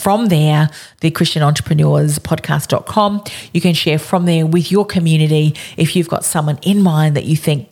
from 0.00 0.26
there, 0.26 0.70
the 1.00 1.10
Christian 1.10 1.42
Entrepreneurs 1.42 2.18
Podcast.com. 2.18 3.22
You 3.52 3.60
can 3.60 3.74
share 3.74 3.98
from 3.98 4.24
there 4.24 4.46
with 4.46 4.72
your 4.72 4.86
community 4.86 5.54
if 5.76 5.94
you've 5.94 6.08
got 6.08 6.24
someone 6.24 6.58
in 6.62 6.82
mind 6.82 7.16
that 7.16 7.26
you 7.26 7.36
think 7.36 7.68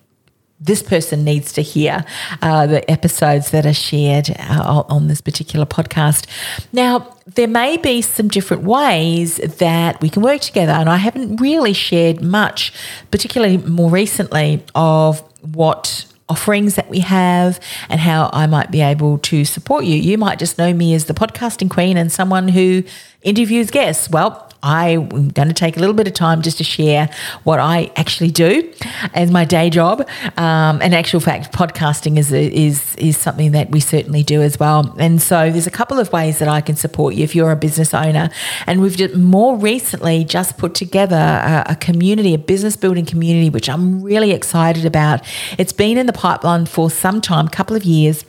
this 0.61 0.83
person 0.83 1.25
needs 1.25 1.53
to 1.53 1.63
hear 1.63 2.05
uh, 2.43 2.67
the 2.67 2.91
episodes 2.91 3.53
that 3.53 3.65
are 3.65 3.73
shared 3.73 4.29
uh, 4.39 4.83
on 4.89 5.07
this 5.09 5.21
particular 5.21 5.65
podcast. 5.65 6.27
Now, 6.73 7.17
there 7.27 7.47
may 7.47 7.77
be 7.77 8.03
some 8.03 8.29
different 8.29 8.65
ways 8.65 9.37
that 9.37 10.01
we 10.01 10.11
can 10.11 10.23
work 10.23 10.41
together, 10.41 10.73
and 10.73 10.89
I 10.89 10.97
haven't 10.97 11.37
really 11.37 11.73
shared 11.73 12.21
much, 12.21 12.73
particularly 13.11 13.59
more 13.59 13.91
recently, 13.91 14.65
of 14.75 15.21
what 15.43 16.08
offerings 16.29 16.75
that 16.75 16.89
we 16.89 17.01
have 17.01 17.61
and 17.89 18.01
how 18.01 18.31
I 18.33 18.47
might 18.47 18.71
be 18.71 18.81
able 18.81 19.19
to 19.19 19.45
support 19.45 19.85
you. 19.85 19.97
You 19.97 20.19
might 20.19 20.39
just 20.39 20.59
know 20.59 20.73
me 20.73 20.95
as 20.95 21.07
the 21.07 21.15
podcasting 21.15 21.71
queen 21.71 21.97
and 21.97 22.13
someone 22.13 22.49
who 22.49 22.85
interviews 23.23 23.71
guests. 23.71 24.11
Well, 24.11 24.48
I'm 24.62 25.29
going 25.29 25.49
to 25.49 25.55
take 25.55 25.77
a 25.77 25.81
little 25.81 25.95
bit 25.95 26.07
of 26.07 26.15
time 26.15 26.43
just 26.43 26.59
to 26.59 26.65
share 26.65 27.09
what 27.45 27.61
I 27.61 27.91
actually 27.97 28.31
do 28.31 28.73
as 29.15 29.31
my 29.31 29.45
day 29.45 29.71
job. 29.71 30.00
Um, 30.37 30.81
and 30.83 30.95
actual 30.95 31.21
fact, 31.21 31.53
podcasting 31.53 32.19
is 32.19 32.33
is 32.33 32.95
is 32.97 33.17
something 33.17 33.53
that 33.53 33.71
we 33.71 33.81
certainly 33.81 34.23
do 34.23 34.43
as 34.43 34.59
well. 34.59 34.95
And 34.99 35.21
so 35.23 35.50
there's 35.50 35.67
a 35.67 35.71
couple 35.71 35.99
of 35.99 36.12
ways 36.12 36.38
that 36.38 36.49
I 36.49 36.61
can 36.61 36.77
support 36.77 37.15
you 37.15 37.25
if 37.25 37.35
you're 37.35 37.53
a 37.53 37.57
business 37.57 37.95
owner. 37.95 38.31
And 38.67 38.81
we've 38.81 38.97
just 38.97 39.15
more 39.15 39.57
recently 39.57 40.25
just 40.25 40.59
put 40.59 40.75
together 40.75 41.17
a, 41.17 41.73
a 41.73 41.77
community, 41.77 42.35
a 42.35 42.38
business 42.38 42.77
building 42.77 43.07
community, 43.07 43.50
which 43.50 43.69
I'm 43.69 44.03
really 44.03 44.33
excited 44.33 44.85
about. 44.85 45.21
It's 45.59 45.73
been 45.73 45.99
in 45.99 46.07
the 46.07 46.12
pipeline 46.12 46.67
for 46.67 46.91
some 46.91 47.21
time, 47.21 47.47
a 47.47 47.50
couple 47.50 47.77
of 47.77 47.85
years 47.85 48.25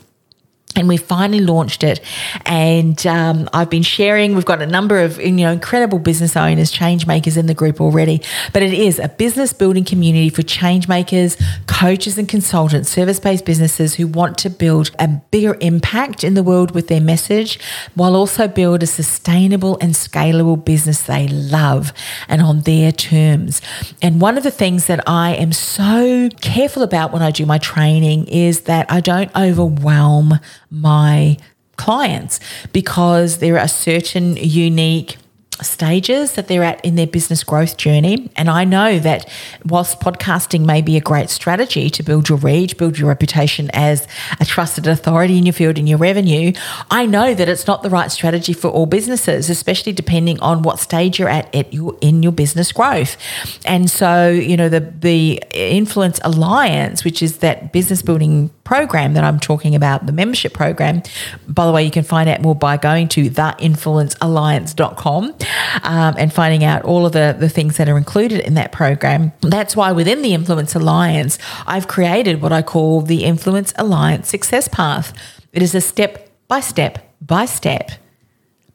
and 0.76 0.88
we 0.88 0.98
finally 0.98 1.40
launched 1.40 1.84
it. 1.84 2.00
And 2.46 3.06
um, 3.08 3.50
i've 3.54 3.70
been 3.70 3.84
sharing 3.84 4.36
we've 4.36 4.46
got 4.46 4.62
a 4.62 4.68
number 4.68 5.00
of 5.00 5.20
you 5.20 5.32
know 5.32 5.52
incredible 5.52 6.00
business 6.00 6.36
owners 6.36 6.72
change 6.72 7.08
makers 7.08 7.38
in 7.38 7.48
the 7.48 7.54
group 7.54 7.82
already. 7.82 8.22
But 8.54 8.64
it 8.64 8.74
is 8.74 9.00
a 9.00 9.10
business 9.10 9.52
building 9.52 9.84
community 9.84 10.30
for 10.30 10.44
change 10.44 10.88
makers 10.88 11.38
coaches 11.68 12.18
and 12.18 12.28
consultants 12.28 12.90
service-based 12.90 13.46
businesses 13.46 13.96
who 13.96 14.08
want 14.08 14.38
to 14.40 14.50
build 14.50 14.92
a 15.00 15.08
bigger 15.08 15.58
impact 15.60 16.24
in 16.24 16.34
the 16.34 16.44
world 16.44 16.72
with 16.72 16.88
their 16.88 17.02
message 17.02 17.60
while 17.96 18.16
also 18.16 18.48
build 18.48 18.84
a 18.84 18.88
sustainable 18.88 19.78
and 19.82 19.94
scalable 19.94 20.64
business 20.64 21.04
they 21.04 21.28
love 21.28 21.92
and 22.28 22.42
on 22.42 22.62
their 22.62 22.92
terms. 22.92 23.62
And 24.02 24.22
one 24.22 24.38
of 24.38 24.44
the 24.44 24.52
things 24.52 24.86
that 24.88 25.02
i 25.08 25.34
am 25.36 25.52
so 25.52 26.30
careful 26.42 26.84
about 26.84 27.12
when 27.12 27.22
i 27.22 27.32
do 27.32 27.46
my 27.46 27.58
training 27.58 28.28
is 28.28 28.62
that 28.62 28.90
i 28.92 29.00
don't 29.00 29.36
overwhelm 29.36 30.40
my 30.70 31.38
clients 31.78 32.40
because 32.74 33.38
there 33.38 33.58
are 33.58 33.68
certain 33.68 34.36
unique 34.38 35.18
stages 35.62 36.34
that 36.34 36.48
they're 36.48 36.64
at 36.64 36.84
in 36.84 36.96
their 36.96 37.08
business 37.08 37.44
growth 37.44 37.78
journey. 37.78 38.30
And 38.36 38.50
I 38.50 38.64
know 38.64 39.00
that 39.00 39.30
whilst 39.66 40.00
podcasting 40.00 40.66
may 40.66 40.82
be 40.82 40.98
a 40.98 41.02
great 41.02 41.30
strategy 41.30 41.90
to 41.90 42.04
build 42.04 42.30
your 42.30 42.38
reach, 42.38 42.78
build 42.78 42.98
your 42.98 43.10
reputation 43.10 43.70
as 43.74 44.08
a 44.40 44.46
trusted 44.46 44.88
authority 44.88 45.38
in 45.38 45.46
your 45.46 45.54
field 45.54 45.78
and 45.78 45.90
your 45.90 45.98
revenue, 45.98 46.54
I 46.90 47.06
know 47.06 47.34
that 47.34 47.50
it's 47.50 47.68
not 47.68 47.84
the 47.84 47.90
right 47.90 48.12
strategy 48.12 48.54
for 48.54 48.70
all 48.70 48.86
businesses, 48.86 49.50
especially 49.50 49.94
depending 49.94 50.40
on 50.40 50.62
what 50.62 50.80
stage 50.80 51.20
you're 51.20 51.30
at, 51.30 51.54
at 51.56 51.74
your, 51.74 51.98
in 52.02 52.24
your 52.24 52.32
business 52.32 52.72
growth. 52.72 53.18
And 53.66 53.90
so, 53.90 54.30
you 54.30 54.58
know, 54.58 54.70
the, 54.70 54.80
the 54.80 55.42
Influence 55.52 56.20
Alliance, 56.24 57.04
which 57.04 57.22
is 57.22 57.40
that 57.40 57.74
business 57.74 58.02
building 58.02 58.50
program 58.64 59.14
that 59.14 59.24
I'm 59.24 59.40
talking 59.40 59.76
about, 59.76 60.06
the 60.06 60.12
membership 60.12 60.54
program, 60.54 61.02
by 61.48 61.66
the 61.66 61.72
way, 61.72 61.84
you 61.84 61.92
can 61.92 62.04
find 62.04 62.30
out 62.30 62.42
more 62.42 62.56
by 62.56 62.78
going 62.78 63.08
to 63.10 63.30
theinfluencealliance.com 63.30 65.36
um, 65.84 66.16
and 66.18 66.34
finding 66.34 66.64
out 66.64 66.84
all 66.84 67.06
of 67.06 67.12
the, 67.12 67.36
the 67.38 67.50
things 67.50 67.78
that 67.78 67.90
are 67.90 67.98
included 67.98 68.40
in 68.42 68.54
that 68.56 68.72
program. 68.72 69.32
That's 69.42 69.76
why 69.76 69.92
within 69.92 70.22
the 70.22 70.34
Influence 70.34 70.76
Alliance, 70.76 71.38
I've 71.66 71.88
created 71.88 72.42
what 72.42 72.52
I 72.52 72.62
call 72.62 73.02
the 73.02 73.24
Influence 73.24 73.74
Alliance 73.78 74.30
Success 74.30 74.68
Path. 74.68 75.14
It 75.54 75.62
is 75.62 75.76
a 75.76 75.82
step 75.82 76.30
by 76.48 76.60
step 76.60 77.14
by 77.22 77.46
step 77.46 77.92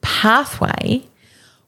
pathway 0.00 1.04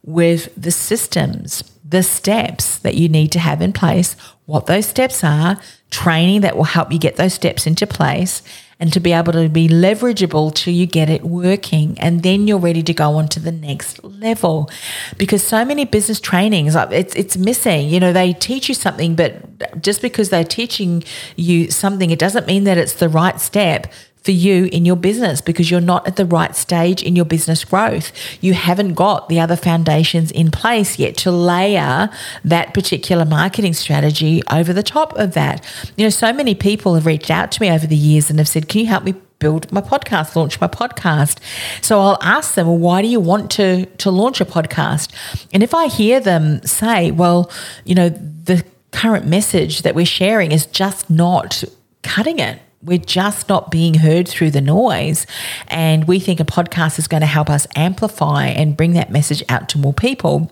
with 0.04 0.52
the 0.56 0.70
systems, 0.70 1.64
the 1.84 2.02
steps 2.02 2.78
that 2.78 2.94
you 2.94 3.08
need 3.08 3.32
to 3.32 3.38
have 3.38 3.60
in 3.60 3.72
place, 3.72 4.14
what 4.46 4.66
those 4.66 4.86
steps 4.86 5.24
are, 5.24 5.58
training 5.90 6.42
that 6.42 6.56
will 6.56 6.64
help 6.64 6.92
you 6.92 6.98
get 6.98 7.16
those 7.16 7.34
steps 7.34 7.66
into 7.66 7.86
place, 7.86 8.42
and 8.78 8.92
to 8.92 9.00
be 9.00 9.12
able 9.12 9.32
to 9.32 9.48
be 9.48 9.68
leverageable 9.68 10.54
till 10.54 10.74
you 10.74 10.86
get 10.86 11.08
it 11.08 11.24
working 11.24 11.98
and 11.98 12.22
then 12.22 12.46
you're 12.46 12.58
ready 12.58 12.82
to 12.82 12.92
go 12.92 13.16
on 13.16 13.26
to 13.28 13.40
the 13.40 13.52
next 13.52 14.02
level. 14.04 14.70
Because 15.16 15.42
so 15.42 15.64
many 15.64 15.84
business 15.84 16.20
trainings 16.20 16.74
it's 16.74 17.14
it's 17.14 17.36
missing. 17.36 17.88
You 17.88 18.00
know 18.00 18.12
they 18.12 18.32
teach 18.34 18.68
you 18.68 18.74
something 18.74 19.14
but 19.14 19.80
just 19.80 20.02
because 20.02 20.28
they're 20.30 20.44
teaching 20.44 21.04
you 21.36 21.70
something 21.70 22.10
it 22.10 22.18
doesn't 22.18 22.46
mean 22.46 22.64
that 22.64 22.76
it's 22.76 22.94
the 22.94 23.08
right 23.08 23.40
step 23.40 23.86
for 24.26 24.32
you 24.32 24.68
in 24.72 24.84
your 24.84 24.96
business 24.96 25.40
because 25.40 25.70
you're 25.70 25.80
not 25.80 26.06
at 26.06 26.16
the 26.16 26.26
right 26.26 26.54
stage 26.54 27.02
in 27.02 27.16
your 27.16 27.24
business 27.24 27.64
growth. 27.64 28.12
You 28.42 28.52
haven't 28.52 28.94
got 28.94 29.28
the 29.28 29.40
other 29.40 29.56
foundations 29.56 30.30
in 30.32 30.50
place 30.50 30.98
yet 30.98 31.16
to 31.18 31.30
layer 31.30 32.10
that 32.44 32.74
particular 32.74 33.24
marketing 33.24 33.72
strategy 33.72 34.42
over 34.50 34.72
the 34.72 34.82
top 34.82 35.16
of 35.16 35.32
that. 35.34 35.64
You 35.96 36.04
know, 36.04 36.10
so 36.10 36.32
many 36.32 36.54
people 36.54 36.96
have 36.96 37.06
reached 37.06 37.30
out 37.30 37.52
to 37.52 37.62
me 37.62 37.70
over 37.70 37.86
the 37.86 37.96
years 37.96 38.28
and 38.28 38.38
have 38.38 38.48
said, 38.48 38.68
Can 38.68 38.80
you 38.80 38.86
help 38.86 39.04
me 39.04 39.14
build 39.38 39.70
my 39.70 39.82
podcast, 39.82 40.34
launch 40.34 40.58
my 40.60 40.66
podcast. 40.66 41.38
So 41.82 42.00
I'll 42.00 42.18
ask 42.22 42.54
them, 42.54 42.66
well, 42.66 42.78
why 42.78 43.02
do 43.02 43.08
you 43.08 43.20
want 43.20 43.50
to 43.52 43.84
to 43.84 44.10
launch 44.10 44.40
a 44.40 44.46
podcast? 44.46 45.12
And 45.52 45.62
if 45.62 45.74
I 45.74 45.88
hear 45.88 46.20
them 46.20 46.62
say, 46.62 47.10
well, 47.10 47.50
you 47.84 47.94
know, 47.94 48.08
the 48.08 48.64
current 48.92 49.26
message 49.26 49.82
that 49.82 49.94
we're 49.94 50.06
sharing 50.06 50.52
is 50.52 50.64
just 50.64 51.10
not 51.10 51.62
cutting 52.02 52.38
it 52.38 52.60
we're 52.82 52.98
just 52.98 53.48
not 53.48 53.70
being 53.70 53.94
heard 53.94 54.28
through 54.28 54.50
the 54.50 54.60
noise. 54.60 55.26
And 55.68 56.06
we 56.06 56.20
think 56.20 56.40
a 56.40 56.44
podcast 56.44 56.98
is 56.98 57.08
going 57.08 57.22
to 57.22 57.26
help 57.26 57.50
us 57.50 57.66
amplify 57.74 58.46
and 58.46 58.76
bring 58.76 58.92
that 58.92 59.10
message 59.10 59.42
out 59.48 59.68
to 59.70 59.78
more 59.78 59.92
people. 59.92 60.50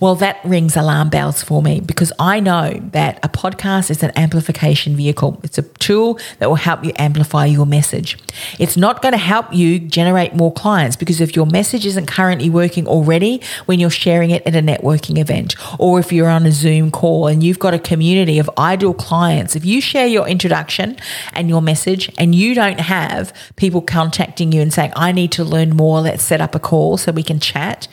Well, 0.00 0.14
that 0.16 0.38
rings 0.44 0.76
alarm 0.76 1.10
bells 1.10 1.42
for 1.42 1.62
me 1.62 1.80
because 1.80 2.12
I 2.18 2.40
know 2.40 2.80
that 2.92 3.18
a 3.22 3.28
podcast 3.28 3.90
is 3.90 4.02
an 4.02 4.12
amplification 4.16 4.96
vehicle. 4.96 5.40
It's 5.42 5.58
a 5.58 5.62
tool 5.62 6.18
that 6.38 6.48
will 6.48 6.56
help 6.56 6.84
you 6.84 6.92
amplify 6.96 7.46
your 7.46 7.66
message. 7.66 8.16
It's 8.58 8.76
not 8.76 9.02
going 9.02 9.12
to 9.12 9.18
help 9.18 9.52
you 9.52 9.78
generate 9.78 10.34
more 10.34 10.52
clients 10.52 10.96
because 10.96 11.20
if 11.20 11.36
your 11.36 11.46
message 11.46 11.84
isn't 11.84 12.06
currently 12.06 12.48
working 12.48 12.86
already 12.86 13.42
when 13.66 13.80
you're 13.80 13.90
sharing 13.90 14.30
it 14.30 14.46
at 14.46 14.54
a 14.54 14.60
networking 14.60 15.18
event 15.18 15.56
or 15.78 15.98
if 15.98 16.12
you're 16.12 16.28
on 16.28 16.46
a 16.46 16.52
Zoom 16.52 16.90
call 16.90 17.26
and 17.26 17.42
you've 17.42 17.58
got 17.58 17.74
a 17.74 17.78
community 17.78 18.38
of 18.38 18.48
ideal 18.56 18.94
clients, 18.94 19.56
if 19.56 19.64
you 19.64 19.80
share 19.80 20.06
your 20.06 20.26
introduction 20.26 20.96
and 21.34 21.48
your 21.48 21.55
message 21.60 22.10
and 22.18 22.34
you 22.34 22.54
don't 22.54 22.80
have 22.80 23.32
people 23.56 23.80
contacting 23.80 24.52
you 24.52 24.60
and 24.60 24.72
saying, 24.72 24.92
I 24.96 25.12
need 25.12 25.32
to 25.32 25.44
learn 25.44 25.70
more, 25.76 26.00
let's 26.00 26.22
set 26.22 26.40
up 26.40 26.54
a 26.54 26.58
call 26.58 26.96
so 26.96 27.12
we 27.12 27.22
can 27.22 27.40
chat. 27.40 27.88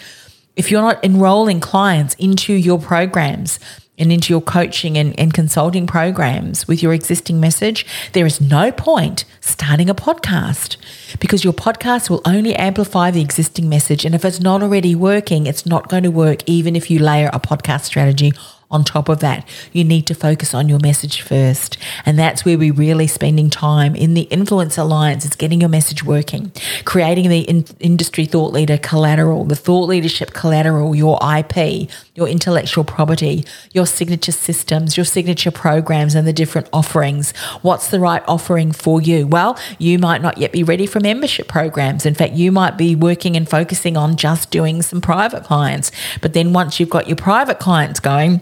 If 0.55 0.69
you're 0.69 0.81
not 0.81 1.03
enrolling 1.03 1.59
clients 1.59 2.13
into 2.15 2.53
your 2.53 2.79
programs, 2.79 3.59
and 3.97 4.11
into 4.11 4.33
your 4.33 4.41
coaching 4.41 4.97
and, 4.97 5.17
and 5.19 5.33
consulting 5.33 5.85
programs 5.85 6.67
with 6.67 6.81
your 6.81 6.93
existing 6.93 7.39
message, 7.39 7.85
there 8.13 8.25
is 8.25 8.41
no 8.41 8.71
point 8.71 9.23
starting 9.39 9.89
a 9.89 9.95
podcast 9.95 10.77
because 11.19 11.43
your 11.43 11.53
podcast 11.53 12.09
will 12.09 12.21
only 12.25 12.55
amplify 12.55 13.11
the 13.11 13.21
existing 13.21 13.69
message. 13.69 14.03
And 14.03 14.15
if 14.15 14.25
it's 14.25 14.39
not 14.39 14.63
already 14.63 14.95
working, 14.95 15.45
it's 15.45 15.65
not 15.65 15.89
going 15.89 16.03
to 16.03 16.11
work, 16.11 16.41
even 16.47 16.75
if 16.75 16.89
you 16.89 16.99
layer 16.99 17.29
a 17.31 17.39
podcast 17.39 17.83
strategy 17.83 18.33
on 18.73 18.83
top 18.83 19.07
of 19.07 19.19
that, 19.19 19.47
you 19.71 19.83
need 19.83 20.07
to 20.07 20.15
focus 20.15 20.53
on 20.53 20.67
your 20.67 20.79
message 20.79 21.21
first. 21.21 21.77
And 22.05 22.17
that's 22.17 22.43
where 22.43 22.57
we're 22.57 22.73
really 22.73 23.07
spending 23.07 23.49
time 23.49 23.95
in 23.95 24.15
the 24.15 24.23
Influence 24.23 24.77
Alliance. 24.77 25.23
is 25.25 25.35
getting 25.35 25.61
your 25.61 25.69
message 25.69 26.03
working, 26.03 26.51
creating 26.83 27.29
the 27.29 27.41
in- 27.41 27.65
industry 27.79 28.25
thought 28.25 28.51
leader 28.51 28.77
collateral, 28.77 29.45
the 29.45 29.55
thought 29.55 29.87
leadership 29.87 30.33
collateral, 30.33 30.95
your 30.95 31.19
IP, 31.21 31.89
your 32.15 32.27
intellectual 32.27 32.83
property, 32.83 33.45
your 33.71 33.85
signature 33.85 34.31
systems, 34.31 34.97
your 34.97 35.05
signature 35.05 35.51
programs, 35.51 36.15
and 36.15 36.27
the 36.27 36.33
different 36.33 36.67
offerings. 36.73 37.31
What's 37.61 37.89
the 37.89 37.99
right 37.99 38.23
offering 38.27 38.71
for 38.71 39.01
you? 39.01 39.27
Well, 39.27 39.57
you 39.77 39.99
might 39.99 40.21
not 40.21 40.37
yet 40.37 40.51
be 40.51 40.63
ready 40.63 40.87
for 40.87 40.99
membership 40.99 41.47
programs. 41.47 42.05
In 42.05 42.15
fact, 42.15 42.33
you 42.33 42.51
might 42.51 42.77
be 42.77 42.95
working 42.95 43.37
and 43.37 43.47
focusing 43.47 43.97
on 43.97 44.15
just 44.15 44.49
doing 44.49 44.81
some 44.81 44.99
private 44.99 45.43
clients. 45.43 45.91
But 46.21 46.33
then 46.33 46.53
once 46.53 46.79
you've 46.79 46.89
got 46.89 47.07
your 47.07 47.17
private 47.17 47.59
clients 47.59 47.99
going, 47.99 48.41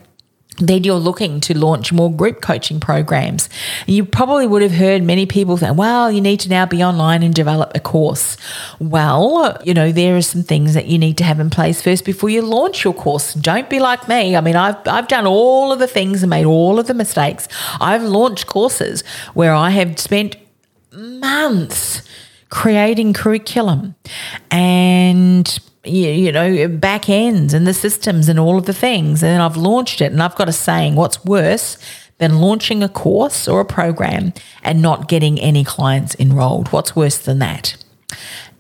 then 0.62 0.84
you're 0.84 0.96
looking 0.96 1.40
to 1.42 1.58
launch 1.58 1.92
more 1.92 2.12
group 2.12 2.42
coaching 2.42 2.80
programs. 2.80 3.50
You 3.88 4.06
probably 4.06 4.48
would 4.48 4.62
have 4.62 4.72
heard 4.72 5.04
many 5.04 5.26
people 5.26 5.58
say, 5.58 5.72
well, 5.72 6.12
you 6.12 6.22
need 6.22 6.40
to 6.42 6.50
now 6.50 6.66
be 6.66 6.84
online 6.84 7.24
and 7.24 7.34
develop 7.34 7.72
a 7.76 7.80
course. 7.80 8.38
Well, 8.80 9.58
you 9.64 9.74
know, 9.74 9.92
there 9.92 10.16
are 10.16 10.22
some 10.22 10.44
things 10.44 10.74
that 10.74 10.88
you 10.88 10.98
need 10.98 11.18
to 11.18 11.24
have 11.24 11.40
in 11.40 11.50
place 11.50 11.82
first 11.82 12.06
before 12.06 12.30
you 12.30 12.42
launch 12.42 12.84
your 12.84 12.94
course. 12.94 13.34
Don't 13.34 13.70
be 13.70 13.80
like 13.80 14.08
me. 14.08 14.36
I 14.36 14.42
mean, 14.42 14.56
I've, 14.56 14.78
I've 14.88 15.08
done 15.08 15.26
all 15.26 15.72
of 15.72 15.80
the 15.80 15.88
things 15.88 16.24
and 16.24 16.30
made 16.30 16.46
all 16.46 16.80
of 16.80 16.88
the 16.88 16.94
mistakes. 16.94 17.48
I've 17.80 18.04
launched 18.04 18.48
courses 18.48 19.04
where 19.34 19.54
I 19.54 19.72
have 19.72 20.00
spent 20.00 20.36
months 20.92 22.02
creating 22.50 23.14
curriculum 23.14 23.96
and 24.50 25.60
you, 25.84 26.10
you 26.10 26.32
know, 26.32 26.68
back 26.68 27.10
ends 27.10 27.54
and 27.54 27.66
the 27.66 27.74
systems 27.74 28.30
and 28.30 28.40
all 28.40 28.58
of 28.58 28.66
the 28.66 28.74
things. 28.74 29.24
And 29.24 29.32
then 29.32 29.42
I've 29.42 29.58
launched 29.58 30.02
it 30.02 30.12
and 30.12 30.22
I've 30.22 30.36
got 30.36 30.50
a 30.50 30.54
saying, 30.54 30.96
what's 30.96 31.24
worse 31.26 31.78
than 32.20 32.40
launching 32.40 32.84
a 32.84 32.90
course 32.90 33.48
or 33.48 33.62
a 33.62 33.66
program 33.66 34.34
and 34.64 34.82
not 34.82 35.08
getting 35.08 35.40
any 35.40 35.64
clients 35.64 36.16
enrolled. 36.20 36.68
What's 36.68 36.96
worse 36.96 37.18
than 37.18 37.40
that? 37.40 37.76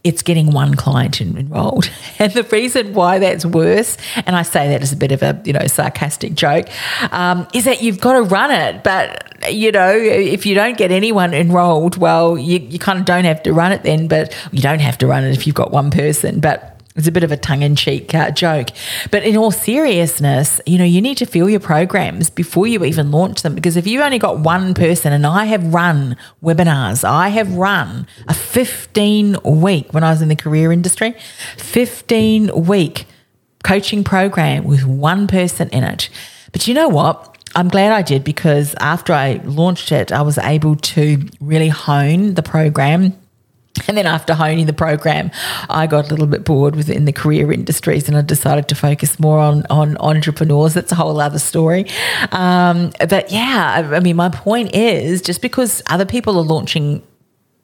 it's 0.03 0.23
getting 0.23 0.51
one 0.51 0.75
client 0.75 1.21
enrolled. 1.21 1.89
And 2.19 2.31
the 2.33 2.43
reason 2.43 2.93
why 2.93 3.17
that's 3.17 3.45
worse, 3.47 3.97
and 4.27 4.35
I 4.35 4.43
say 4.43 4.69
that 4.69 4.83
as 4.83 4.91
a 4.91 4.95
bit 4.95 5.11
of 5.11 5.23
a 5.23 5.41
you 5.43 5.53
know 5.53 5.65
sarcastic 5.65 6.35
joke, 6.35 6.67
um, 7.11 7.47
is 7.51 7.65
that 7.65 7.81
you've 7.81 7.99
got 7.99 8.13
to 8.13 8.21
run 8.21 8.51
it. 8.51 8.83
But 8.83 9.51
you 9.51 9.71
know, 9.71 9.91
if 9.95 10.45
you 10.45 10.53
don't 10.53 10.77
get 10.77 10.91
anyone 10.91 11.33
enrolled, 11.33 11.97
well, 11.97 12.37
you, 12.37 12.59
you 12.59 12.77
kind 12.77 12.99
of 12.99 13.05
don't 13.05 13.25
have 13.25 13.41
to 13.43 13.53
run 13.53 13.71
it 13.71 13.81
then. 13.81 14.07
But 14.07 14.35
you 14.51 14.61
don't 14.61 14.81
have 14.81 14.99
to 14.99 15.07
run 15.07 15.23
it 15.23 15.31
if 15.31 15.47
you've 15.47 15.55
got 15.55 15.71
one 15.71 15.89
person. 15.89 16.39
But 16.39 16.70
it's 16.95 17.07
a 17.07 17.12
bit 17.12 17.24
of 17.24 17.31
a 17.31 17.38
tongue 17.38 17.62
in 17.62 17.75
cheek 17.75 18.13
uh, 18.13 18.31
joke. 18.31 18.69
But 19.12 19.24
in 19.24 19.38
all 19.38 19.51
seriousness, 19.51 20.60
you 20.65 20.77
know, 20.77 20.83
you 20.83 21.01
need 21.01 21.17
to 21.17 21.25
fill 21.25 21.50
your 21.50 21.60
programs 21.60 22.29
before 22.29 22.67
you 22.67 22.83
even 22.83 23.12
launch 23.12 23.43
them 23.43 23.55
because 23.55 23.77
if 23.77 23.88
you've 23.88 24.01
only 24.01 24.19
got 24.19 24.39
one 24.39 24.74
person, 24.74 25.13
and 25.13 25.25
I 25.25 25.45
have 25.45 25.74
run 25.74 26.17
webinars, 26.43 27.03
I 27.03 27.29
have 27.29 27.55
run 27.55 28.07
a 28.27 28.33
15 28.33 29.38
week 29.43 29.93
when 29.93 30.03
I 30.03 30.12
was 30.12 30.21
in 30.21 30.27
the 30.27 30.36
career 30.36 30.71
industry, 30.71 31.15
15 31.57 32.65
week 32.65 33.05
coaching 33.63 34.03
program 34.03 34.65
with 34.65 34.86
one 34.86 35.27
person 35.27 35.69
in 35.69 35.83
it. 35.83 36.10
But 36.51 36.67
you 36.67 36.74
know 36.74 36.89
what? 36.89 37.27
I'm 37.55 37.67
glad 37.67 37.91
I 37.91 38.01
did 38.01 38.24
because 38.24 38.75
after 38.79 39.13
I 39.13 39.41
launched 39.43 39.91
it, 39.91 40.12
I 40.12 40.21
was 40.21 40.38
able 40.38 40.75
to 40.75 41.27
really 41.39 41.67
hone 41.67 42.36
the 42.36 42.43
program 42.43 43.13
and 43.87 43.97
then 43.97 44.05
after 44.05 44.33
honing 44.33 44.65
the 44.65 44.73
program, 44.73 45.31
I 45.69 45.87
got 45.87 46.07
a 46.07 46.09
little 46.09 46.27
bit 46.27 46.43
bored 46.43 46.75
within 46.75 47.05
the 47.05 47.13
career 47.13 47.51
industries 47.51 48.07
and 48.07 48.17
I 48.17 48.21
decided 48.21 48.67
to 48.69 48.75
focus 48.75 49.19
more 49.19 49.39
on, 49.39 49.65
on 49.69 49.97
entrepreneurs. 49.97 50.73
That's 50.73 50.91
a 50.91 50.95
whole 50.95 51.19
other 51.19 51.39
story. 51.39 51.85
Um, 52.31 52.91
but 53.09 53.31
yeah, 53.31 53.73
I, 53.77 53.95
I 53.95 53.99
mean, 53.99 54.15
my 54.15 54.29
point 54.29 54.75
is 54.75 55.21
just 55.21 55.41
because 55.41 55.81
other 55.87 56.05
people 56.05 56.37
are 56.37 56.43
launching 56.43 57.01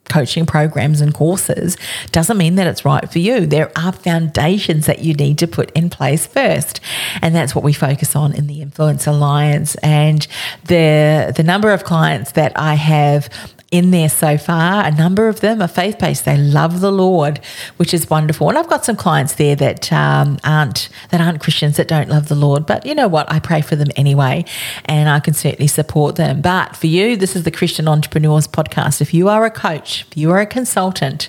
coaching 0.10 0.46
programs 0.46 1.02
and 1.02 1.14
courses 1.14 1.76
doesn't 2.12 2.38
mean 2.38 2.56
that 2.56 2.68
it's 2.68 2.86
right 2.86 3.12
for 3.12 3.20
you. 3.20 3.46
There 3.46 3.72
are 3.78 3.92
foundations 3.92 4.86
that 4.86 5.00
you 5.00 5.14
need 5.14 5.38
to 5.40 5.48
put 5.48 5.72
in 5.72 5.90
place 5.90 6.26
first. 6.26 6.80
And 7.22 7.36
that's 7.36 7.54
what 7.54 7.64
we 7.64 7.74
focus 7.74 8.16
on 8.16 8.34
in 8.34 8.48
the 8.48 8.62
Influence 8.62 9.06
Alliance. 9.06 9.76
And 9.76 10.26
the 10.66 11.34
the 11.36 11.44
number 11.44 11.72
of 11.72 11.84
clients 11.84 12.32
that 12.34 12.54
I 12.56 12.76
have 12.76 13.30
in 13.72 13.92
there 13.92 14.10
so 14.10 14.38
far. 14.38 14.86
A 14.86 14.92
number 14.92 15.28
of 15.28 15.42
them 15.42 15.62
are 15.62 15.68
faith 15.68 16.00
based. 16.00 16.26
They 16.26 16.38
love 16.38 16.80
the 16.80 16.92
Lord, 16.92 17.40
which 17.78 17.94
is 17.94 18.10
wonderful. 18.10 18.48
And 18.50 18.58
I've 18.58 18.70
got 18.70 18.86
some 18.86 18.96
clients 18.96 19.36
there 19.36 19.56
that 19.56 19.92
um, 19.92 20.40
aren't 20.44 20.90
that 21.10 21.20
aren't 21.20 21.42
Christians 21.42 21.78
that 21.78 21.88
don't 21.88 22.10
love 22.10 22.30
the 22.30 22.36
Lord. 22.36 22.66
But 22.66 22.86
you 22.86 22.96
know 22.96 23.08
what? 23.08 23.32
I 23.32 23.40
pray 23.40 23.62
for 23.62 23.76
them 23.76 23.90
anyway, 23.96 24.46
and 24.86 25.10
I 25.10 25.20
can 25.20 25.34
certainly 25.34 25.68
support 25.68 26.16
them. 26.16 26.42
But 26.42 26.76
for 26.76 26.88
you, 26.88 27.18
this 27.18 27.36
is 27.36 27.44
the 27.44 27.52
Christian 27.52 27.88
Entrepreneurs 27.88 28.48
Podcast. 28.48 29.02
If 29.02 29.14
you 29.14 29.28
are 29.28 29.46
a 29.46 29.52
coach, 29.52 30.06
if 30.10 30.18
you 30.18 30.32
are 30.32 30.40
a 30.40 30.46
consultant, 30.46 31.28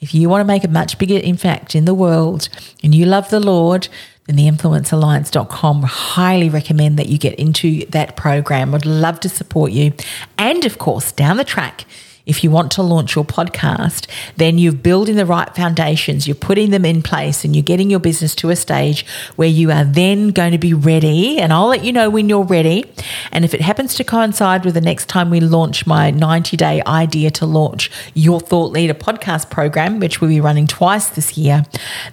if 0.00 0.12
you 0.12 0.28
want 0.28 0.40
to 0.40 0.44
make 0.44 0.64
a 0.64 0.68
much 0.68 0.98
bigger 0.98 1.20
impact 1.22 1.74
in 1.74 1.84
the 1.84 1.94
world, 1.94 2.48
and 2.82 2.94
you 2.94 3.06
love 3.06 3.30
the 3.30 3.40
Lord 3.40 3.88
then 4.26 4.36
the 4.36 4.48
influencealliance.com 4.48 5.82
highly 5.82 6.48
recommend 6.48 6.98
that 6.98 7.08
you 7.08 7.18
get 7.18 7.34
into 7.34 7.86
that 7.86 8.16
program. 8.16 8.72
Would 8.72 8.86
love 8.86 9.20
to 9.20 9.28
support 9.28 9.72
you. 9.72 9.92
And 10.36 10.64
of 10.64 10.78
course, 10.78 11.12
down 11.12 11.36
the 11.36 11.44
track, 11.44 11.84
if 12.26 12.42
you 12.42 12.50
want 12.50 12.72
to 12.72 12.82
launch 12.82 13.14
your 13.14 13.24
podcast, 13.24 14.06
then 14.36 14.58
you're 14.58 14.72
building 14.72 15.14
the 15.14 15.24
right 15.24 15.54
foundations, 15.54 16.26
you're 16.26 16.34
putting 16.34 16.70
them 16.70 16.84
in 16.84 17.00
place, 17.00 17.44
and 17.44 17.54
you're 17.54 17.62
getting 17.62 17.88
your 17.88 18.00
business 18.00 18.34
to 18.34 18.50
a 18.50 18.56
stage 18.56 19.06
where 19.36 19.48
you 19.48 19.70
are 19.70 19.84
then 19.84 20.28
going 20.28 20.50
to 20.50 20.58
be 20.58 20.74
ready. 20.74 21.38
And 21.38 21.52
I'll 21.52 21.68
let 21.68 21.84
you 21.84 21.92
know 21.92 22.10
when 22.10 22.28
you're 22.28 22.42
ready. 22.42 22.84
And 23.30 23.44
if 23.44 23.54
it 23.54 23.60
happens 23.60 23.94
to 23.94 24.04
coincide 24.04 24.64
with 24.64 24.74
the 24.74 24.80
next 24.80 25.08
time 25.08 25.30
we 25.30 25.38
launch 25.38 25.86
my 25.86 26.10
90 26.10 26.56
day 26.56 26.82
idea 26.84 27.30
to 27.30 27.46
launch 27.46 27.90
your 28.14 28.40
Thought 28.40 28.72
Leader 28.72 28.94
podcast 28.94 29.48
program, 29.48 30.00
which 30.00 30.20
we'll 30.20 30.30
be 30.30 30.40
running 30.40 30.66
twice 30.66 31.08
this 31.10 31.38
year, 31.38 31.64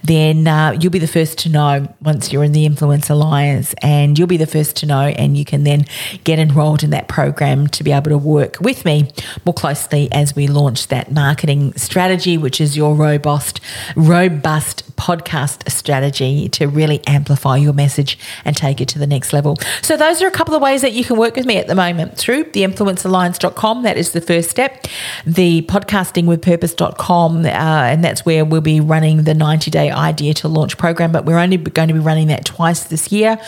then 0.04 0.46
uh, 0.46 0.76
you'll 0.80 0.92
be 0.92 1.00
the 1.00 1.08
first 1.08 1.38
to 1.38 1.48
know 1.48 1.92
once 2.00 2.32
you're 2.32 2.44
in 2.44 2.52
the 2.52 2.64
Influence 2.64 3.10
Alliance, 3.10 3.74
and 3.82 4.16
you'll 4.16 4.28
be 4.28 4.36
the 4.36 4.46
first 4.46 4.76
to 4.76 4.86
know, 4.86 5.08
and 5.08 5.36
you 5.36 5.44
can 5.44 5.64
then 5.64 5.84
get 6.22 6.38
enrolled 6.38 6.84
in 6.84 6.90
that 6.90 7.08
program 7.08 7.66
to 7.66 7.82
be 7.82 7.90
able 7.90 8.10
to 8.10 8.18
work 8.18 8.58
with 8.60 8.84
me 8.84 9.10
more 9.44 9.54
closely 9.54 10.03
as 10.12 10.34
we 10.36 10.46
launch 10.46 10.88
that 10.88 11.12
marketing 11.12 11.72
strategy, 11.74 12.36
which 12.38 12.60
is 12.60 12.76
your 12.76 12.94
robust, 12.94 13.60
robust 13.96 14.93
podcast 15.04 15.70
strategy 15.70 16.48
to 16.48 16.66
really 16.66 17.06
amplify 17.06 17.58
your 17.58 17.74
message 17.74 18.18
and 18.42 18.56
take 18.56 18.80
it 18.80 18.88
to 18.88 18.98
the 18.98 19.06
next 19.06 19.34
level. 19.34 19.58
So 19.82 19.98
those 19.98 20.22
are 20.22 20.26
a 20.26 20.30
couple 20.30 20.54
of 20.54 20.62
ways 20.62 20.80
that 20.80 20.92
you 20.92 21.04
can 21.04 21.18
work 21.18 21.36
with 21.36 21.44
me 21.44 21.58
at 21.58 21.66
the 21.66 21.74
moment 21.74 22.16
through 22.16 22.44
the 22.44 22.62
influencealliance.com. 22.62 23.82
That 23.82 23.98
is 23.98 24.12
the 24.12 24.22
first 24.22 24.48
step. 24.48 24.86
The 25.26 25.60
podcastingwithpurpose.com, 25.62 27.44
uh, 27.44 27.48
and 27.48 28.02
that's 28.02 28.24
where 28.24 28.46
we'll 28.46 28.62
be 28.62 28.80
running 28.80 29.24
the 29.24 29.34
90 29.34 29.70
day 29.70 29.90
idea 29.90 30.32
to 30.34 30.48
launch 30.48 30.78
program, 30.78 31.12
but 31.12 31.26
we're 31.26 31.38
only 31.38 31.58
going 31.58 31.88
to 31.88 31.94
be 31.94 32.00
running 32.00 32.28
that 32.28 32.46
twice 32.46 32.84
this 32.84 33.12
year. 33.12 33.38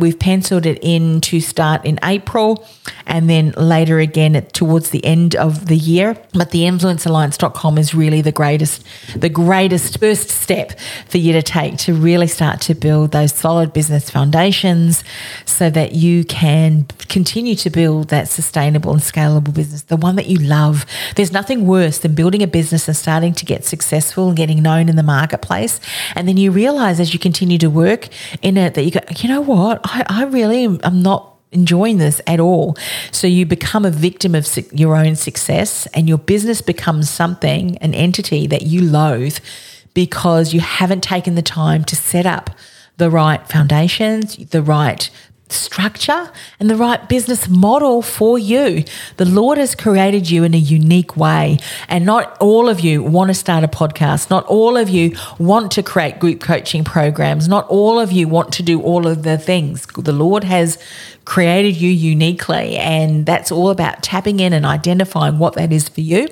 We've 0.00 0.18
penciled 0.18 0.66
it 0.66 0.80
in 0.82 1.20
to 1.22 1.40
start 1.40 1.84
in 1.84 2.00
April 2.02 2.66
and 3.06 3.30
then 3.30 3.52
later 3.56 4.00
again 4.00 4.44
towards 4.52 4.90
the 4.90 5.04
end 5.04 5.36
of 5.36 5.66
the 5.66 5.76
year. 5.76 6.16
But 6.32 6.50
the 6.50 6.62
influencealliance.com 6.62 7.78
is 7.78 7.94
really 7.94 8.20
the 8.20 8.32
greatest, 8.32 8.84
the 9.14 9.28
greatest 9.28 10.00
first 10.00 10.28
step 10.30 10.71
for 11.08 11.18
you 11.18 11.32
to 11.32 11.42
take 11.42 11.76
to 11.78 11.94
really 11.94 12.26
start 12.26 12.60
to 12.62 12.74
build 12.74 13.12
those 13.12 13.32
solid 13.32 13.72
business 13.72 14.10
foundations 14.10 15.04
so 15.44 15.70
that 15.70 15.92
you 15.92 16.24
can 16.24 16.84
continue 17.08 17.54
to 17.54 17.70
build 17.70 18.08
that 18.08 18.28
sustainable 18.28 18.92
and 18.92 19.00
scalable 19.00 19.54
business, 19.54 19.82
the 19.82 19.96
one 19.96 20.16
that 20.16 20.26
you 20.26 20.38
love. 20.38 20.86
There's 21.16 21.32
nothing 21.32 21.66
worse 21.66 21.98
than 21.98 22.14
building 22.14 22.42
a 22.42 22.46
business 22.46 22.88
and 22.88 22.96
starting 22.96 23.34
to 23.34 23.44
get 23.44 23.64
successful 23.64 24.28
and 24.28 24.36
getting 24.36 24.62
known 24.62 24.88
in 24.88 24.96
the 24.96 25.02
marketplace. 25.02 25.80
And 26.14 26.28
then 26.28 26.36
you 26.36 26.50
realize 26.50 27.00
as 27.00 27.12
you 27.12 27.18
continue 27.18 27.58
to 27.58 27.70
work 27.70 28.08
in 28.42 28.56
it 28.56 28.74
that 28.74 28.84
you 28.84 28.90
go, 28.90 29.00
you 29.16 29.28
know 29.28 29.40
what? 29.40 29.80
I, 29.84 30.04
I 30.08 30.24
really 30.24 30.64
am 30.64 31.02
not 31.02 31.32
enjoying 31.52 31.98
this 31.98 32.20
at 32.26 32.40
all. 32.40 32.76
So 33.10 33.26
you 33.26 33.46
become 33.46 33.84
a 33.84 33.90
victim 33.90 34.34
of 34.34 34.48
your 34.72 34.96
own 34.96 35.16
success 35.16 35.86
and 35.88 36.08
your 36.08 36.18
business 36.18 36.60
becomes 36.60 37.08
something, 37.08 37.76
an 37.78 37.94
entity 37.94 38.46
that 38.48 38.62
you 38.62 38.82
loathe 38.82 39.38
because 39.94 40.54
you 40.54 40.60
haven't 40.60 41.02
taken 41.02 41.34
the 41.34 41.42
time 41.42 41.84
to 41.84 41.96
set 41.96 42.26
up 42.26 42.50
the 42.96 43.10
right 43.10 43.46
foundations, 43.48 44.36
the 44.36 44.62
right 44.62 45.10
structure 45.52 46.30
and 46.58 46.68
the 46.68 46.76
right 46.76 47.08
business 47.08 47.48
model 47.48 48.02
for 48.02 48.38
you. 48.38 48.84
The 49.18 49.24
Lord 49.24 49.58
has 49.58 49.74
created 49.74 50.30
you 50.30 50.44
in 50.44 50.54
a 50.54 50.58
unique 50.58 51.16
way. 51.16 51.58
And 51.88 52.04
not 52.04 52.36
all 52.40 52.68
of 52.68 52.80
you 52.80 53.02
want 53.02 53.28
to 53.28 53.34
start 53.34 53.62
a 53.62 53.68
podcast. 53.68 54.30
Not 54.30 54.44
all 54.46 54.76
of 54.76 54.88
you 54.88 55.16
want 55.38 55.70
to 55.72 55.82
create 55.82 56.18
group 56.18 56.40
coaching 56.40 56.84
programs. 56.84 57.48
Not 57.48 57.68
all 57.68 58.00
of 58.00 58.12
you 58.12 58.28
want 58.28 58.52
to 58.54 58.62
do 58.62 58.80
all 58.80 59.06
of 59.06 59.22
the 59.22 59.38
things. 59.38 59.86
The 59.86 60.12
Lord 60.12 60.44
has 60.44 60.78
created 61.24 61.76
you 61.76 61.90
uniquely. 61.90 62.76
And 62.76 63.24
that's 63.26 63.52
all 63.52 63.70
about 63.70 64.02
tapping 64.02 64.40
in 64.40 64.52
and 64.52 64.66
identifying 64.66 65.38
what 65.38 65.54
that 65.54 65.72
is 65.72 65.88
for 65.88 66.00
you 66.00 66.28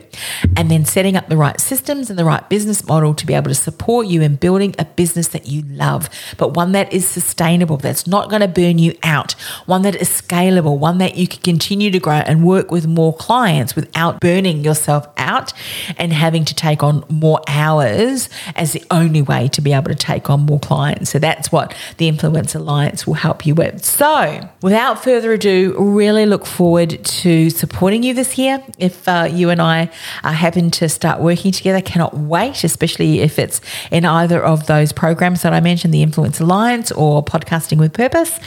and 0.57 0.71
then 0.71 0.85
setting 0.85 1.17
up 1.17 1.29
the 1.29 1.37
right 1.37 1.61
systems 1.61 2.11
and 2.11 2.19
the 2.19 2.25
right 2.25 2.49
business 2.49 2.85
model 2.87 3.15
to 3.15 3.27
be 3.27 3.35
able 3.35 3.49
to 3.49 3.55
support 3.55 4.07
you 4.07 4.23
in 4.23 4.37
building 4.37 4.75
a 4.79 4.85
business 4.85 5.29
that 5.29 5.47
you 5.47 5.63
love, 5.63 6.09
but 6.37 6.55
one 6.55 6.73
that 6.73 6.93
is 6.93 7.07
sustainable, 7.07 7.77
that's 7.77 8.07
not 8.07 8.29
going 8.29 8.43
to 8.43 8.49
burn 8.49 8.79
you 8.79 8.97
out, 9.03 9.33
one 9.67 9.83
that 9.83 9.95
is 9.95 10.09
scalable, 10.09 10.79
one 10.79 10.99
that 10.99 11.17
you 11.17 11.29
can 11.29 11.41
continue 11.43 11.91
to 11.91 11.99
grow 11.99 12.15
and 12.15 12.45
work 12.45 12.71
with 12.71 12.87
more 12.87 13.15
clients 13.15 13.77
without 13.77 14.21
burning 14.21 14.65
yourself 14.65 15.07
out 15.17 15.53
and 15.97 16.13
having 16.13 16.45
to 16.45 16.55
take 16.55 16.83
on 16.83 17.05
more 17.09 17.41
hours 17.47 18.29
as 18.57 18.73
the 18.73 18.85
only 18.91 19.23
way 19.23 19.49
to 19.49 19.61
be 19.61 19.73
able 19.73 19.89
to 19.89 19.95
take 19.95 20.29
on 20.29 20.41
more 20.41 20.61
clients. 20.61 21.11
So 21.11 21.19
that's 21.19 21.53
what 21.53 21.75
the 21.99 22.09
Influence 22.09 22.55
Alliance 22.55 23.07
will 23.07 23.15
help 23.15 23.47
you 23.47 23.55
with. 23.55 23.85
So, 23.85 24.49
without 24.63 24.80
without 24.81 25.05
further 25.05 25.35
ado, 25.35 25.75
really 25.77 26.25
look 26.25 26.47
forward 26.47 27.05
to 27.05 27.51
supporting 27.51 28.03
you 28.03 28.15
this 28.15 28.39
year. 28.39 28.65
If 28.79 29.07
uh, 29.07 29.29
you 29.31 29.51
and 29.51 29.61
I 29.61 29.91
are 30.25 30.33
happen 30.33 30.71
to 30.71 30.89
start 30.89 31.21
working 31.21 31.53
together, 31.53 31.83
cannot 31.83 32.17
wait, 32.17 32.65
especially 32.65 33.21
if 33.21 33.39
it's 33.39 33.61
in 33.91 34.07
either 34.07 34.43
of 34.43 34.69
those 34.69 34.93
programs 34.93 35.43
that 35.43 35.53
I 35.53 35.61
mentioned, 35.61 35.93
the 35.93 36.03
Influence 36.03 36.41
Alliance 36.41 36.91
or 36.93 37.23
Podcasting 37.23 37.77
with 37.77 37.93
Purpose, 37.93 38.41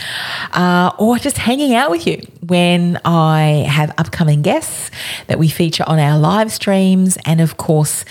uh, 0.53 0.89
or 0.97 1.19
just 1.19 1.37
hanging 1.37 1.75
out 1.75 1.91
with 1.91 2.07
you 2.07 2.19
when 2.41 2.99
I 3.05 3.67
have 3.69 3.93
upcoming 3.99 4.41
guests 4.41 4.89
that 5.27 5.37
we 5.37 5.49
feature 5.49 5.83
on 5.85 5.99
our 5.99 6.17
live 6.17 6.51
streams, 6.51 7.15
and 7.25 7.41
of 7.41 7.57
course, 7.57 8.05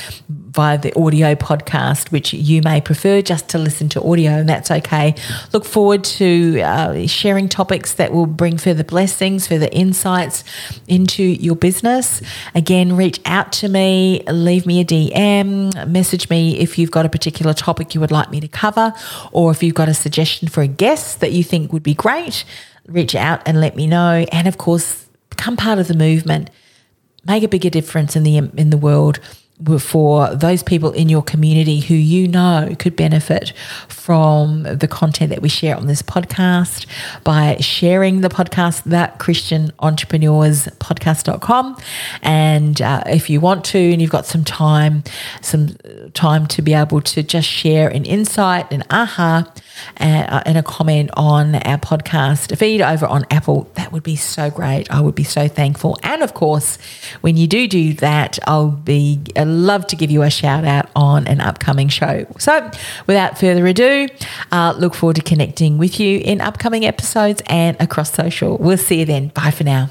via 0.53 0.77
the 0.77 0.95
audio 0.99 1.35
podcast, 1.35 2.13
which 2.13 2.35
you 2.35 2.61
may 2.61 2.81
prefer 2.81 3.23
just 3.23 3.49
to 3.49 3.59
listen 3.59 3.89
to 3.89 4.03
audio, 4.03 4.33
and 4.33 4.49
that's 4.49 4.71
okay. 4.71 5.15
Look 5.53 5.65
forward 5.65 6.05
to 6.05 6.61
uh, 6.61 7.07
sharing 7.07 7.49
topics 7.49 7.95
that 7.95 8.13
will 8.13 8.27
bring 8.27 8.59
further 8.59 8.85
blessings, 8.85 9.47
further 9.47 9.69
insights 9.73 10.45
into 10.87 11.23
your 11.23 11.57
business. 11.57 12.21
Again, 12.55 12.95
reach 12.97 13.19
out 13.25 13.53
to 13.53 13.69
me, 13.69 14.23
leave 14.29 14.67
me 14.67 14.81
a 14.81 14.85
DM, 14.85 15.89
message 15.89 16.29
me 16.29 16.59
if 16.59 16.79
you've 16.79 16.91
got 16.91 17.07
a 17.07 17.09
particular 17.09 17.55
topic 17.55 17.95
you 17.95 18.01
would 18.01 18.13
like 18.13 18.31
me 18.31 18.39
to 18.41 18.49
cover, 18.49 18.93
or 19.33 19.51
if 19.51 19.63
you've 19.63 19.75
got 19.75 19.89
a 19.89 19.95
suggestion 19.95 20.49
for 20.49 20.63
a 20.63 20.69
guest 20.69 21.21
that 21.21 21.33
you 21.33 21.43
think 21.43 21.73
would 21.73 21.83
be 21.83 21.95
great, 21.95 22.45
reach 22.87 23.15
out 23.15 23.41
and 23.47 23.59
let 23.59 23.75
me 23.75 23.87
know. 23.87 24.27
And 24.31 24.47
of 24.47 24.59
course, 24.59 25.07
become 25.31 25.57
part 25.57 25.79
of 25.79 25.89
the 25.89 25.97
movement. 25.97 26.51
Make 27.25 27.43
a 27.43 27.49
bigger 27.49 27.71
difference 27.71 28.17
in 28.17 28.25
the 28.25 28.37
in 28.37 28.71
the 28.71 28.77
world 28.77 29.21
for 29.79 30.35
those 30.35 30.63
people 30.63 30.93
in 30.93 31.09
your 31.09 31.23
community 31.23 31.81
who 31.81 31.95
you 31.95 32.29
know 32.29 32.75
could 32.79 32.97
benefit 32.97 33.53
from 33.89 34.63
the 34.65 34.89
content 34.89 35.31
that 35.31 35.43
we 35.43 35.49
share 35.49 35.77
on 35.77 35.87
this 35.87 36.03
podcast 36.03 36.87
by 37.25 37.57
sharing 37.61 38.21
the 38.21 38.29
podcast 38.29 38.83
that 38.85 39.19
christian 39.19 39.73
entrepreneurs 39.81 40.67
podcast.com 40.79 41.77
and 42.23 42.83
uh, 42.83 43.03
if 43.07 43.31
you 43.31 43.41
want 43.41 43.65
to 43.65 43.79
and 43.79 44.01
you've 44.01 44.11
got 44.11 44.27
some 44.27 44.45
time 44.45 45.03
some 45.41 45.69
time 46.15 46.47
to 46.47 46.63
be 46.63 46.75
able 46.75 47.01
to 47.01 47.23
just 47.23 47.49
share 47.49 47.89
an 47.89 48.05
insight 48.05 48.71
an 48.73 48.83
aha 48.91 49.51
uh, 49.99 50.43
and 50.47 50.59
a 50.59 50.63
comment 50.63 51.11
on 51.15 51.55
our 51.57 51.79
podcast 51.79 52.57
feed 52.57 52.81
over 52.81 53.07
on 53.07 53.25
apple 53.31 53.71
that 53.75 53.93
would 53.93 54.03
be 54.03 54.17
so 54.17 54.51
great 54.51 54.91
i 54.91 55.01
would 55.01 55.15
be 55.15 55.25
so 55.25 55.49
thankful 55.49 55.99
and 56.03 56.23
of 56.23 56.35
course 56.35 56.79
when 57.21 57.37
you 57.37 57.47
do 57.47 57.69
do 57.69 57.93
that 57.95 58.39
i'll 58.47 58.71
be 58.71 59.21
love 59.63 59.87
to 59.89 59.97
give 59.97 60.11
you 60.11 60.23
a 60.23 60.31
shout 60.31 60.65
out 60.65 60.91
on 60.95 61.27
an 61.27 61.41
upcoming 61.41 61.89
show. 61.89 62.27
So, 62.39 62.71
without 63.07 63.39
further 63.39 63.67
ado, 63.67 64.09
uh, 64.51 64.75
look 64.77 64.95
forward 64.95 65.17
to 65.17 65.23
connecting 65.23 65.79
with 65.79 66.01
you 66.01 66.19
in 66.19 66.41
upcoming 66.41 66.85
episodes 66.85 67.43
and 67.47 67.77
across 67.81 68.13
social. 68.13 68.59
We'll 68.59 68.77
see 68.77 69.01
you 69.01 69.05
then. 69.05 69.29
Bye 69.29 69.51
for 69.51 69.65
now. 69.65 69.91